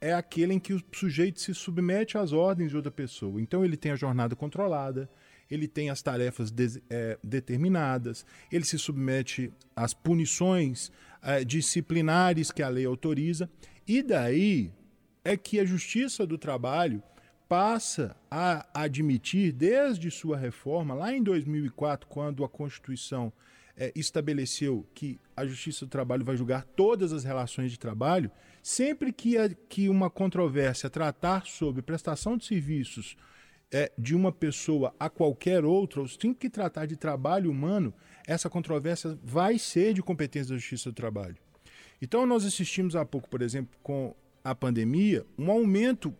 é 0.00 0.12
aquele 0.12 0.54
em 0.54 0.58
que 0.58 0.74
o 0.74 0.82
sujeito 0.92 1.40
se 1.40 1.54
submete 1.54 2.18
às 2.18 2.32
ordens 2.32 2.70
de 2.70 2.76
outra 2.76 2.90
pessoa. 2.90 3.40
Então 3.40 3.64
ele 3.64 3.76
tem 3.76 3.92
a 3.92 3.96
jornada 3.96 4.36
controlada, 4.36 5.08
ele 5.50 5.66
tem 5.66 5.90
as 5.90 6.02
tarefas 6.02 6.50
de, 6.50 6.82
é, 6.90 7.18
determinadas, 7.22 8.26
ele 8.50 8.64
se 8.64 8.78
submete 8.78 9.52
às 9.74 9.94
punições 9.94 10.90
é, 11.22 11.44
disciplinares 11.44 12.50
que 12.50 12.62
a 12.62 12.68
lei 12.68 12.84
autoriza 12.84 13.48
e 13.86 14.02
daí 14.02 14.72
é 15.24 15.36
que 15.36 15.58
a 15.58 15.64
Justiça 15.64 16.26
do 16.26 16.38
Trabalho 16.38 17.02
passa 17.48 18.16
a 18.30 18.66
admitir, 18.74 19.52
desde 19.52 20.10
sua 20.10 20.36
reforma, 20.36 20.94
lá 20.94 21.12
em 21.12 21.22
2004, 21.22 22.08
quando 22.08 22.44
a 22.44 22.48
Constituição 22.48 23.32
é, 23.76 23.92
estabeleceu 23.94 24.86
que 24.94 25.20
a 25.36 25.46
Justiça 25.46 25.84
do 25.84 25.90
Trabalho 25.90 26.24
vai 26.24 26.36
julgar 26.36 26.64
todas 26.64 27.12
as 27.12 27.24
relações 27.24 27.70
de 27.70 27.78
trabalho, 27.78 28.30
sempre 28.62 29.12
que, 29.12 29.36
a, 29.36 29.48
que 29.48 29.88
uma 29.88 30.08
controvérsia 30.08 30.88
tratar 30.88 31.46
sobre 31.46 31.82
prestação 31.82 32.36
de 32.36 32.46
serviços 32.46 33.16
é, 33.70 33.92
de 33.98 34.14
uma 34.14 34.32
pessoa 34.32 34.94
a 34.98 35.10
qualquer 35.10 35.64
outra, 35.64 36.00
ou 36.00 36.08
sempre 36.08 36.34
que 36.34 36.50
tratar 36.50 36.86
de 36.86 36.96
trabalho 36.96 37.50
humano, 37.50 37.92
essa 38.26 38.48
controvérsia 38.48 39.18
vai 39.22 39.58
ser 39.58 39.92
de 39.92 40.02
competência 40.02 40.54
da 40.54 40.58
Justiça 40.58 40.90
do 40.90 40.94
Trabalho. 40.94 41.36
Então, 42.00 42.26
nós 42.26 42.44
assistimos 42.44 42.96
há 42.96 43.04
pouco, 43.04 43.28
por 43.28 43.42
exemplo, 43.42 43.76
com 43.82 44.14
a 44.42 44.54
pandemia, 44.54 45.26
um 45.38 45.50
aumento 45.50 46.14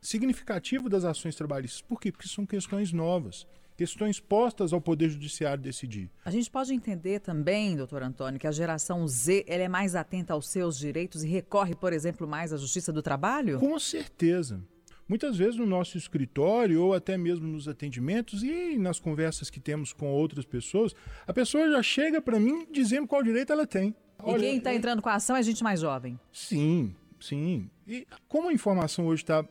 significativo 0.00 0.88
das 0.88 1.04
ações 1.04 1.34
trabalhistas. 1.34 1.82
Por 1.82 2.00
quê? 2.00 2.10
Porque 2.10 2.28
são 2.28 2.46
questões 2.46 2.92
novas 2.92 3.46
questões 3.76 4.18
postas 4.18 4.72
ao 4.72 4.80
Poder 4.80 5.10
Judiciário 5.10 5.62
decidir. 5.62 6.10
A 6.24 6.30
gente 6.30 6.50
pode 6.50 6.72
entender 6.72 7.20
também, 7.20 7.76
doutor 7.76 8.02
Antônio, 8.02 8.40
que 8.40 8.46
a 8.46 8.52
geração 8.52 9.06
Z 9.06 9.44
ela 9.46 9.62
é 9.62 9.68
mais 9.68 9.94
atenta 9.94 10.32
aos 10.32 10.48
seus 10.48 10.78
direitos 10.78 11.22
e 11.22 11.28
recorre, 11.28 11.74
por 11.74 11.92
exemplo, 11.92 12.26
mais 12.26 12.52
à 12.52 12.56
Justiça 12.56 12.92
do 12.92 13.02
Trabalho? 13.02 13.58
Com 13.60 13.78
certeza. 13.78 14.62
Muitas 15.08 15.36
vezes 15.36 15.56
no 15.56 15.66
nosso 15.66 15.96
escritório 15.96 16.82
ou 16.82 16.92
até 16.92 17.16
mesmo 17.16 17.46
nos 17.46 17.68
atendimentos 17.68 18.42
e 18.42 18.76
nas 18.76 18.98
conversas 18.98 19.48
que 19.48 19.60
temos 19.60 19.92
com 19.92 20.08
outras 20.08 20.44
pessoas, 20.44 20.94
a 21.26 21.32
pessoa 21.32 21.70
já 21.70 21.82
chega 21.82 22.20
para 22.20 22.40
mim 22.40 22.66
dizendo 22.72 23.06
qual 23.06 23.22
direito 23.22 23.52
ela 23.52 23.66
tem. 23.66 23.94
Olha, 24.18 24.38
e 24.38 24.40
quem 24.40 24.58
está 24.58 24.74
entrando 24.74 25.00
com 25.00 25.08
a 25.08 25.14
ação 25.14 25.36
é 25.36 25.42
gente 25.42 25.62
mais 25.62 25.80
jovem. 25.80 26.18
Sim, 26.32 26.92
sim. 27.20 27.70
E 27.86 28.04
como 28.26 28.48
a 28.48 28.52
informação 28.52 29.06
hoje 29.06 29.22
está 29.22 29.44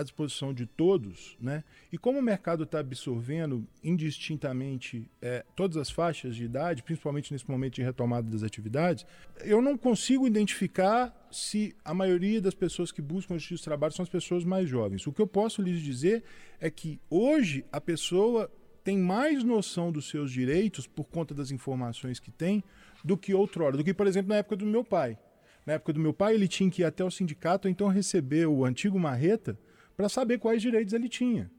à 0.00 0.02
disposição 0.02 0.52
de 0.52 0.66
todos, 0.66 1.36
né? 1.40 1.62
E 1.92 1.98
como 1.98 2.18
o 2.18 2.22
mercado 2.22 2.64
está 2.64 2.80
absorvendo 2.80 3.66
indistintamente 3.82 5.08
é, 5.20 5.44
todas 5.54 5.76
as 5.76 5.90
faixas 5.90 6.34
de 6.34 6.44
idade, 6.44 6.82
principalmente 6.82 7.32
nesse 7.32 7.48
momento 7.48 7.74
de 7.74 7.82
retomada 7.82 8.28
das 8.28 8.42
atividades, 8.42 9.06
eu 9.44 9.60
não 9.62 9.76
consigo 9.76 10.26
identificar 10.26 11.14
se 11.30 11.74
a 11.84 11.94
maioria 11.94 12.40
das 12.40 12.54
pessoas 12.54 12.90
que 12.90 13.02
buscam 13.02 13.34
justiça 13.34 13.58
de 13.60 13.64
trabalho 13.64 13.92
são 13.92 14.02
as 14.02 14.08
pessoas 14.08 14.44
mais 14.44 14.68
jovens. 14.68 15.06
O 15.06 15.12
que 15.12 15.20
eu 15.20 15.26
posso 15.26 15.62
lhes 15.62 15.80
dizer 15.80 16.24
é 16.60 16.70
que 16.70 17.00
hoje 17.08 17.64
a 17.70 17.80
pessoa 17.80 18.50
tem 18.82 18.98
mais 18.98 19.44
noção 19.44 19.92
dos 19.92 20.08
seus 20.08 20.32
direitos 20.32 20.86
por 20.86 21.04
conta 21.04 21.34
das 21.34 21.50
informações 21.50 22.18
que 22.18 22.30
tem 22.30 22.64
do 23.04 23.16
que 23.16 23.34
outrora, 23.34 23.76
do 23.76 23.84
que, 23.84 23.94
por 23.94 24.06
exemplo, 24.06 24.30
na 24.30 24.36
época 24.36 24.56
do 24.56 24.66
meu 24.66 24.82
pai. 24.82 25.18
Na 25.66 25.74
época 25.74 25.92
do 25.92 26.00
meu 26.00 26.12
pai, 26.12 26.34
ele 26.34 26.48
tinha 26.48 26.70
que 26.70 26.82
ir 26.82 26.84
até 26.84 27.04
o 27.04 27.10
sindicato, 27.10 27.68
então 27.68 27.88
receber 27.88 28.46
o 28.46 28.64
antigo 28.64 28.98
marreta 28.98 29.58
para 30.00 30.08
saber 30.08 30.38
quais 30.38 30.62
direitos 30.62 30.94
ele 30.94 31.10
tinha. 31.10 31.50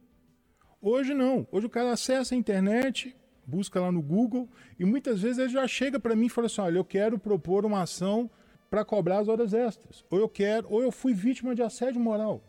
Hoje 0.82 1.14
não. 1.14 1.48
Hoje 1.52 1.68
o 1.68 1.70
cara 1.70 1.92
acessa 1.92 2.34
a 2.34 2.38
internet, 2.38 3.16
busca 3.46 3.80
lá 3.80 3.92
no 3.92 4.02
Google 4.02 4.50
e 4.80 4.84
muitas 4.84 5.22
vezes 5.22 5.38
ele 5.38 5.50
já 5.50 5.68
chega 5.68 6.00
para 6.00 6.16
mim 6.16 6.26
e 6.26 6.30
fala 6.30 6.48
assim: 6.48 6.62
olha, 6.62 6.80
eu 6.80 6.84
quero 6.84 7.20
propor 7.20 7.68
uma 7.68 7.84
ação 7.84 8.28
para 8.68 8.84
cobrar 8.84 9.20
as 9.20 9.28
horas 9.28 9.54
extras. 9.54 10.04
Ou 10.10 10.18
eu 10.18 10.28
quero, 10.28 10.68
ou 10.72 10.82
eu 10.82 10.92
fui 10.92 11.14
vítima 11.14 11.54
de 11.54 11.62
assédio 11.62 12.02
moral. 12.02 12.44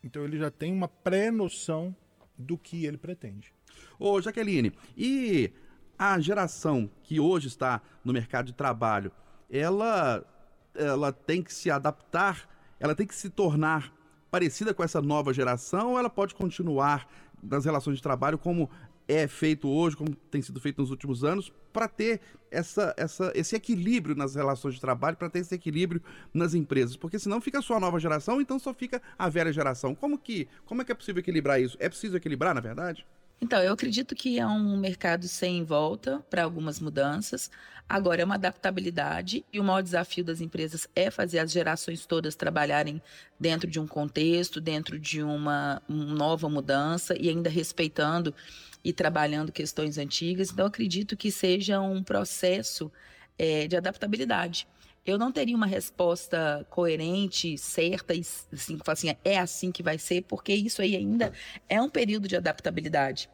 Então 0.00 0.22
ele 0.22 0.38
já 0.38 0.48
tem 0.48 0.72
uma 0.72 0.86
pré-noção 0.86 1.92
do 2.38 2.56
que 2.56 2.86
ele 2.86 2.96
pretende. 2.96 3.52
Ô, 3.98 4.22
Jaqueline, 4.22 4.72
e 4.96 5.50
a 5.98 6.20
geração 6.20 6.88
que 7.02 7.18
hoje 7.18 7.48
está 7.48 7.82
no 8.04 8.12
mercado 8.12 8.46
de 8.46 8.54
trabalho, 8.54 9.10
ela, 9.50 10.24
ela 10.72 11.12
tem 11.12 11.42
que 11.42 11.52
se 11.52 11.68
adaptar, 11.68 12.48
ela 12.78 12.94
tem 12.94 13.08
que 13.08 13.14
se 13.16 13.28
tornar 13.28 13.95
parecida 14.36 14.74
com 14.74 14.84
essa 14.84 15.00
nova 15.00 15.32
geração 15.32 15.92
ou 15.92 15.98
ela 15.98 16.10
pode 16.10 16.34
continuar 16.34 17.08
nas 17.42 17.64
relações 17.64 17.96
de 17.96 18.02
trabalho 18.02 18.36
como 18.36 18.68
é 19.08 19.26
feito 19.26 19.66
hoje, 19.66 19.96
como 19.96 20.14
tem 20.14 20.42
sido 20.42 20.60
feito 20.60 20.78
nos 20.78 20.90
últimos 20.90 21.24
anos, 21.24 21.50
para 21.72 21.88
ter 21.88 22.20
essa, 22.50 22.92
essa, 22.98 23.32
esse 23.34 23.56
equilíbrio 23.56 24.14
nas 24.14 24.34
relações 24.34 24.74
de 24.74 24.80
trabalho, 24.80 25.16
para 25.16 25.30
ter 25.30 25.38
esse 25.38 25.54
equilíbrio 25.54 26.02
nas 26.34 26.52
empresas, 26.52 26.98
porque 26.98 27.18
senão 27.18 27.40
fica 27.40 27.62
só 27.62 27.76
a 27.76 27.80
nova 27.80 27.98
geração, 27.98 28.38
então 28.38 28.58
só 28.58 28.74
fica 28.74 29.00
a 29.18 29.26
velha 29.30 29.50
geração. 29.50 29.94
Como 29.94 30.18
que, 30.18 30.46
como 30.66 30.82
é 30.82 30.84
que 30.84 30.92
é 30.92 30.94
possível 30.94 31.20
equilibrar 31.20 31.58
isso? 31.58 31.78
É 31.80 31.88
preciso 31.88 32.14
equilibrar, 32.14 32.54
na 32.54 32.60
verdade? 32.60 33.06
Então, 33.40 33.62
eu 33.62 33.72
acredito 33.72 34.14
que 34.14 34.38
é 34.38 34.46
um 34.46 34.76
mercado 34.78 35.28
sem 35.28 35.62
volta 35.62 36.24
para 36.30 36.42
algumas 36.42 36.80
mudanças. 36.80 37.50
Agora, 37.88 38.22
é 38.22 38.24
uma 38.24 38.34
adaptabilidade 38.34 39.44
e 39.52 39.60
o 39.60 39.64
maior 39.64 39.82
desafio 39.82 40.24
das 40.24 40.40
empresas 40.40 40.88
é 40.96 41.10
fazer 41.10 41.38
as 41.38 41.52
gerações 41.52 42.06
todas 42.06 42.34
trabalharem 42.34 43.00
dentro 43.38 43.70
de 43.70 43.78
um 43.78 43.86
contexto, 43.86 44.60
dentro 44.60 44.98
de 44.98 45.22
uma, 45.22 45.82
nova 45.88 46.48
mudança 46.48 47.14
e 47.16 47.28
ainda 47.28 47.50
respeitando 47.50 48.34
e 48.82 48.92
trabalhando 48.92 49.52
questões 49.52 49.98
antigas. 49.98 50.50
Então, 50.50 50.66
acredito 50.66 51.16
que 51.16 51.30
seja 51.30 51.80
um 51.80 52.02
processo 52.02 52.90
é, 53.38 53.68
de 53.68 53.76
adaptabilidade 53.76 54.66
eu 55.06 55.16
não 55.18 55.30
teria 55.30 55.56
uma 55.56 55.66
resposta 55.66 56.66
coerente, 56.68 57.56
certa, 57.56 58.12
e 58.14 58.20
assim, 58.20 58.78
assim, 58.86 59.16
é 59.24 59.38
assim 59.38 59.70
que 59.70 59.82
vai 59.82 59.98
ser, 59.98 60.22
porque 60.22 60.52
isso 60.52 60.82
aí 60.82 60.96
ainda 60.96 61.32
é 61.68 61.80
um 61.80 61.88
período 61.88 62.26
de 62.26 62.36
adaptabilidade. 62.36 63.30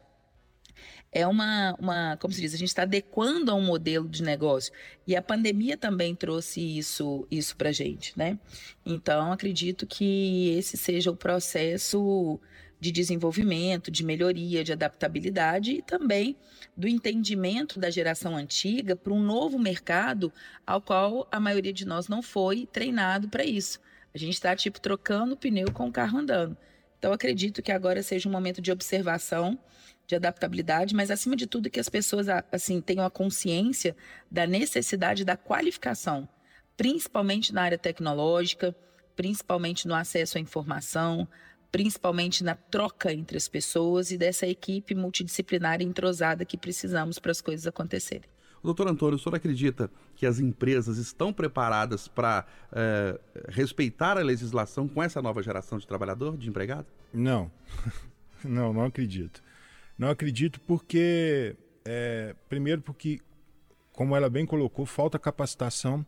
É 1.11 1.27
uma, 1.27 1.75
uma 1.79 2.17
como 2.17 2.33
se 2.33 2.41
diz, 2.41 2.53
a 2.53 2.57
gente 2.57 2.69
está 2.69 2.81
adequando 2.83 3.51
a 3.51 3.55
um 3.55 3.61
modelo 3.61 4.09
de 4.09 4.23
negócio. 4.23 4.73
E 5.05 5.15
a 5.15 5.21
pandemia 5.21 5.77
também 5.77 6.15
trouxe 6.15 6.59
isso, 6.59 7.27
isso 7.29 7.55
para 7.55 7.69
a 7.69 7.71
gente, 7.71 8.17
né? 8.17 8.39
Então, 8.83 9.31
acredito 9.31 9.85
que 9.85 10.49
esse 10.57 10.75
seja 10.75 11.11
o 11.11 11.15
processo 11.15 12.39
de 12.83 12.91
desenvolvimento, 12.91 13.89
de 13.89 14.03
melhoria, 14.03 14.61
de 14.61 14.73
adaptabilidade 14.73 15.71
e 15.71 15.81
também 15.81 16.35
do 16.75 16.85
entendimento 16.85 17.79
da 17.79 17.89
geração 17.89 18.35
antiga 18.35 18.93
para 18.93 19.13
um 19.13 19.23
novo 19.23 19.57
mercado 19.57 20.33
ao 20.67 20.81
qual 20.81 21.25
a 21.31 21.39
maioria 21.39 21.71
de 21.71 21.85
nós 21.85 22.09
não 22.09 22.21
foi 22.21 22.65
treinado 22.65 23.29
para 23.29 23.45
isso. 23.45 23.79
A 24.13 24.17
gente 24.17 24.33
está 24.33 24.53
tipo 24.53 24.81
trocando 24.81 25.37
pneu 25.37 25.71
com 25.71 25.87
o 25.87 25.91
carro 25.93 26.19
andando. 26.19 26.57
Então 26.99 27.13
acredito 27.13 27.61
que 27.61 27.71
agora 27.71 28.03
seja 28.03 28.27
um 28.27 28.31
momento 28.33 28.61
de 28.61 28.69
observação, 28.69 29.57
de 30.05 30.17
adaptabilidade, 30.17 30.93
mas 30.93 31.09
acima 31.09 31.37
de 31.37 31.47
tudo 31.47 31.69
que 31.69 31.79
as 31.79 31.87
pessoas 31.87 32.27
assim 32.51 32.81
tenham 32.81 33.05
a 33.05 33.09
consciência 33.09 33.95
da 34.29 34.45
necessidade 34.45 35.23
da 35.23 35.37
qualificação, 35.37 36.27
principalmente 36.75 37.53
na 37.53 37.61
área 37.61 37.77
tecnológica, 37.77 38.75
principalmente 39.15 39.87
no 39.87 39.95
acesso 39.95 40.37
à 40.37 40.41
informação, 40.41 41.25
principalmente 41.73 42.43
na 42.43 42.53
troca 42.53 43.11
entre 43.11 43.35
as 43.35 43.47
pessoas 43.47 44.11
e 44.11 44.17
dessa 44.17 44.45
equipe 44.45 44.93
multidisciplinar 44.93 45.81
e 45.81 45.83
entrosada 45.83 46.45
que 46.45 46.55
precisamos 46.55 47.17
para 47.17 47.31
as 47.31 47.41
coisas 47.41 47.65
acontecerem. 47.65 48.29
Doutor 48.63 48.87
Antônio, 48.87 49.15
o 49.15 49.19
senhor 49.19 49.35
acredita 49.35 49.89
que 50.15 50.27
as 50.27 50.39
empresas 50.39 50.99
estão 50.99 51.33
preparadas 51.33 52.07
para 52.07 52.45
é, 52.71 53.19
respeitar 53.49 54.19
a 54.19 54.21
legislação 54.21 54.87
com 54.87 55.01
essa 55.01 55.19
nova 55.19 55.41
geração 55.41 55.79
de 55.79 55.87
trabalhador, 55.87 56.37
de 56.37 56.47
empregado? 56.47 56.85
Não, 57.11 57.51
não, 58.45 58.71
não 58.71 58.85
acredito. 58.85 59.41
Não 59.97 60.09
acredito 60.09 60.61
porque, 60.61 61.57
é, 61.83 62.35
primeiro 62.47 62.83
porque, 62.83 63.19
como 63.91 64.15
ela 64.15 64.29
bem 64.29 64.45
colocou, 64.45 64.85
falta 64.85 65.17
capacitação 65.17 66.05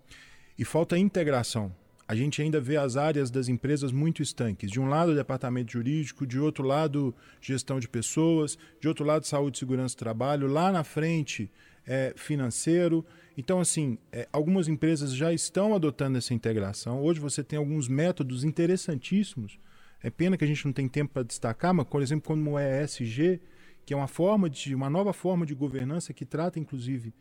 e 0.59 0.63
falta 0.63 0.95
integração 0.95 1.75
a 2.07 2.15
gente 2.15 2.41
ainda 2.41 2.61
vê 2.61 2.77
as 2.77 2.97
áreas 2.97 3.31
das 3.31 3.47
empresas 3.47 3.91
muito 3.91 4.21
estanques. 4.21 4.69
De 4.69 4.79
um 4.79 4.87
lado, 4.87 5.15
departamento 5.15 5.71
jurídico, 5.71 6.25
de 6.25 6.39
outro 6.39 6.63
lado, 6.63 7.15
gestão 7.41 7.79
de 7.79 7.87
pessoas, 7.87 8.57
de 8.79 8.87
outro 8.87 9.03
lado, 9.03 9.25
saúde, 9.25 9.57
segurança 9.57 9.95
e 9.95 9.97
trabalho, 9.97 10.47
lá 10.47 10.71
na 10.71 10.83
frente, 10.83 11.51
é, 11.85 12.13
financeiro. 12.15 13.03
Então, 13.35 13.59
assim, 13.59 13.97
é, 14.11 14.27
algumas 14.31 14.67
empresas 14.67 15.15
já 15.15 15.33
estão 15.33 15.73
adotando 15.73 16.17
essa 16.17 16.33
integração. 16.33 17.01
Hoje 17.01 17.19
você 17.19 17.43
tem 17.43 17.57
alguns 17.57 17.87
métodos 17.87 18.43
interessantíssimos. 18.43 19.59
É 20.01 20.11
pena 20.11 20.37
que 20.37 20.43
a 20.43 20.47
gente 20.47 20.63
não 20.63 20.73
tem 20.73 20.87
tempo 20.87 21.13
para 21.13 21.23
destacar, 21.23 21.73
mas, 21.73 21.87
por 21.87 22.03
exemplo, 22.03 22.27
como 22.27 22.51
o 22.51 22.59
ESG, 22.59 23.41
que 23.83 23.95
é 23.95 23.97
uma 23.97 24.07
forma 24.07 24.47
de 24.47 24.75
uma 24.75 24.91
nova 24.91 25.11
forma 25.11 25.43
de 25.43 25.55
governança 25.55 26.13
que 26.13 26.25
trata, 26.25 26.59
inclusive, 26.59 27.11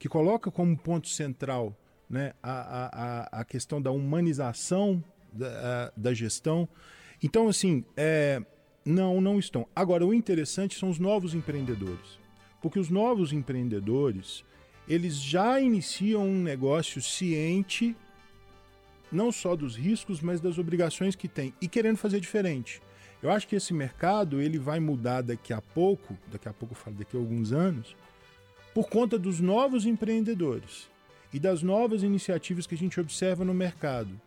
que 0.00 0.08
coloca 0.08 0.50
como 0.50 0.76
ponto 0.76 1.08
central 1.08 1.78
né, 2.12 2.34
a, 2.42 3.30
a, 3.32 3.40
a 3.40 3.44
questão 3.44 3.80
da 3.80 3.90
humanização 3.90 5.02
da, 5.32 5.90
da 5.96 6.12
gestão. 6.12 6.68
Então, 7.22 7.48
assim, 7.48 7.82
é, 7.96 8.42
não, 8.84 9.18
não 9.18 9.38
estão. 9.38 9.66
Agora, 9.74 10.06
o 10.06 10.12
interessante 10.12 10.78
são 10.78 10.90
os 10.90 10.98
novos 10.98 11.34
empreendedores. 11.34 12.20
Porque 12.60 12.78
os 12.78 12.90
novos 12.90 13.32
empreendedores, 13.32 14.44
eles 14.86 15.16
já 15.16 15.58
iniciam 15.58 16.28
um 16.28 16.42
negócio 16.42 17.00
ciente, 17.00 17.96
não 19.10 19.32
só 19.32 19.56
dos 19.56 19.74
riscos, 19.74 20.20
mas 20.20 20.40
das 20.40 20.58
obrigações 20.58 21.16
que 21.16 21.26
tem, 21.26 21.54
e 21.62 21.66
querendo 21.66 21.96
fazer 21.96 22.20
diferente. 22.20 22.82
Eu 23.22 23.30
acho 23.30 23.48
que 23.48 23.56
esse 23.56 23.72
mercado 23.72 24.40
ele 24.40 24.58
vai 24.58 24.80
mudar 24.80 25.22
daqui 25.22 25.52
a 25.52 25.62
pouco, 25.62 26.16
daqui 26.30 26.48
a 26.48 26.52
pouco 26.52 26.74
eu 26.74 26.78
falo 26.78 26.96
daqui 26.96 27.16
a 27.16 27.20
alguns 27.20 27.52
anos, 27.52 27.96
por 28.74 28.88
conta 28.88 29.18
dos 29.18 29.40
novos 29.40 29.86
empreendedores 29.86 30.91
e 31.32 31.40
das 31.40 31.62
novas 31.62 32.02
iniciativas 32.02 32.66
que 32.66 32.74
a 32.74 32.78
gente 32.78 33.00
observa 33.00 33.44
no 33.44 33.54
mercado. 33.54 34.20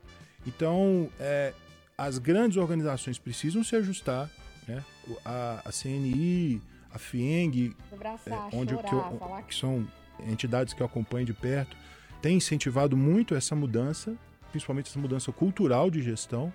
Então, 0.46 1.10
é, 1.20 1.54
as 1.98 2.18
grandes 2.18 2.58
organizações 2.58 3.20
precisam 3.20 3.63
se 3.63 3.76
ajustar, 3.76 4.30
né? 4.68 4.84
a, 5.24 5.62
a 5.65 5.72
CNI, 5.72 6.62
a 6.91 6.98
FIENG, 6.98 7.76
Abraçar, 7.91 8.50
é, 8.52 8.56
onde 8.56 8.74
chorar, 8.74 8.89
que, 8.89 8.96
eu, 8.96 9.44
que 9.48 9.56
são 9.56 9.88
entidades 10.28 10.74
que 10.74 10.82
eu 10.82 10.86
acompanho 10.86 11.26
de 11.26 11.34
perto, 11.34 11.78
têm 12.22 12.38
incentivado 12.38 12.98
muito 12.98 13.36
essa 13.36 13.56
mudança, 13.56 14.15
principalmente 14.52 14.89
essa 14.89 15.00
mudança 15.00 15.32
cultural 15.32 15.91
de 15.91 16.02
gestão, 16.02 16.52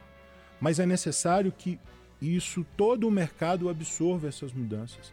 mas 0.60 0.78
é 0.78 0.86
necessário 0.86 1.52
que 1.52 1.78
isso, 2.20 2.66
todo 2.76 3.06
o 3.06 3.10
mercado 3.10 3.68
absorva 3.68 4.28
essas 4.28 4.52
mudanças, 4.52 5.12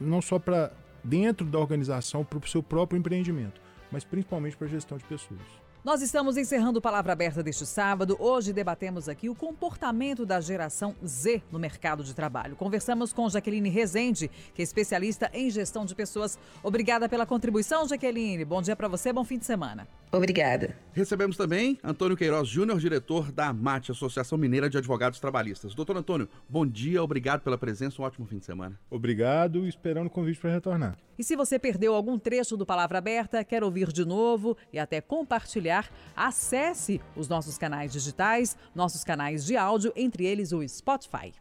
não 0.00 0.22
só 0.22 0.38
para 0.38 0.72
dentro 1.04 1.46
da 1.46 1.58
organização, 1.58 2.24
para 2.24 2.38
o 2.38 2.48
seu 2.48 2.62
próprio 2.62 2.98
empreendimento 2.98 3.67
mas 3.90 4.04
principalmente 4.04 4.56
para 4.56 4.66
a 4.66 4.70
gestão 4.70 4.98
de 4.98 5.04
pessoas. 5.04 5.40
Nós 5.84 6.02
estamos 6.02 6.36
encerrando 6.36 6.80
Palavra 6.82 7.12
Aberta 7.12 7.42
deste 7.42 7.64
sábado. 7.64 8.16
Hoje 8.18 8.52
debatemos 8.52 9.08
aqui 9.08 9.28
o 9.28 9.34
comportamento 9.34 10.26
da 10.26 10.40
geração 10.40 10.94
Z 11.06 11.42
no 11.52 11.58
mercado 11.58 12.02
de 12.02 12.14
trabalho. 12.14 12.56
Conversamos 12.56 13.12
com 13.12 13.28
Jaqueline 13.28 13.68
Rezende, 13.68 14.28
que 14.54 14.60
é 14.60 14.64
especialista 14.64 15.30
em 15.32 15.48
gestão 15.50 15.86
de 15.86 15.94
pessoas. 15.94 16.38
Obrigada 16.62 17.08
pela 17.08 17.24
contribuição, 17.24 17.86
Jaqueline. 17.86 18.44
Bom 18.44 18.60
dia 18.60 18.74
para 18.74 18.88
você, 18.88 19.12
bom 19.12 19.24
fim 19.24 19.38
de 19.38 19.46
semana. 19.46 19.88
Obrigada. 20.10 20.74
Recebemos 20.92 21.36
também 21.36 21.78
Antônio 21.84 22.16
Queiroz 22.16 22.48
Júnior, 22.48 22.78
diretor 22.80 23.30
da 23.30 23.48
AMAT, 23.48 23.90
Associação 23.90 24.38
Mineira 24.38 24.70
de 24.70 24.78
Advogados 24.78 25.20
Trabalhistas. 25.20 25.74
Doutor 25.74 25.96
Antônio, 25.96 26.28
bom 26.48 26.66
dia, 26.66 27.02
obrigado 27.02 27.42
pela 27.42 27.58
presença, 27.58 28.00
um 28.00 28.04
ótimo 28.04 28.26
fim 28.26 28.38
de 28.38 28.46
semana. 28.46 28.78
Obrigado, 28.90 29.66
esperando 29.66 30.06
o 30.06 30.10
convite 30.10 30.40
para 30.40 30.50
retornar. 30.50 30.96
E 31.18 31.22
se 31.22 31.36
você 31.36 31.58
perdeu 31.58 31.94
algum 31.94 32.18
trecho 32.18 32.56
do 32.56 32.64
Palavra 32.64 32.98
Aberta, 32.98 33.44
quer 33.44 33.62
ouvir 33.62 33.92
de 33.92 34.04
novo 34.04 34.56
e 34.72 34.78
até 34.78 35.00
compartilhar, 35.00 35.90
acesse 36.16 37.00
os 37.14 37.28
nossos 37.28 37.58
canais 37.58 37.92
digitais, 37.92 38.56
nossos 38.74 39.04
canais 39.04 39.44
de 39.44 39.56
áudio, 39.56 39.92
entre 39.94 40.24
eles 40.24 40.52
o 40.52 40.66
Spotify. 40.66 41.32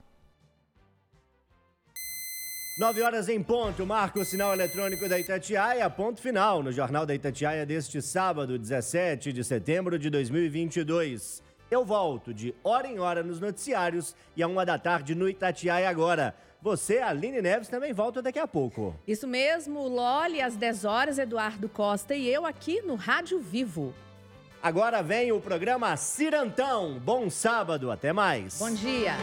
9 2.77 3.01
horas 3.01 3.27
em 3.27 3.41
ponto, 3.41 3.87
marca 3.87 4.19
o 4.19 4.23
sinal 4.23 4.53
eletrônico 4.53 5.09
da 5.09 5.17
Itatiaia, 5.17 5.89
ponto 5.89 6.21
final, 6.21 6.61
no 6.61 6.71
Jornal 6.71 7.07
da 7.07 7.15
Itatiaia 7.15 7.65
deste 7.65 7.99
sábado, 8.03 8.55
17 8.59 9.33
de 9.33 9.43
setembro 9.43 9.97
de 9.97 10.11
2022. 10.11 11.41
Eu 11.71 11.83
volto 11.83 12.31
de 12.31 12.53
hora 12.63 12.87
em 12.87 12.99
hora 12.99 13.23
nos 13.23 13.39
noticiários 13.39 14.15
e 14.35 14.43
a 14.43 14.47
uma 14.47 14.63
da 14.63 14.77
tarde 14.77 15.15
no 15.15 15.27
Itatiaia 15.27 15.89
agora. 15.89 16.35
Você, 16.61 16.99
Aline 16.99 17.41
Neves, 17.41 17.67
também 17.67 17.93
volta 17.93 18.21
daqui 18.21 18.37
a 18.37 18.47
pouco. 18.47 18.93
Isso 19.07 19.27
mesmo, 19.27 19.87
Loli, 19.87 20.39
às 20.39 20.55
10 20.55 20.85
horas, 20.85 21.17
Eduardo 21.17 21.67
Costa 21.67 22.13
e 22.13 22.27
eu 22.27 22.45
aqui 22.45 22.83
no 22.83 22.93
Rádio 22.93 23.39
Vivo. 23.39 23.91
Agora 24.61 25.01
vem 25.01 25.31
o 25.31 25.41
programa 25.41 25.97
Cirantão. 25.97 26.99
Bom 26.99 27.27
sábado, 27.27 27.89
até 27.89 28.13
mais. 28.13 28.59
Bom 28.59 28.71
dia. 28.71 29.17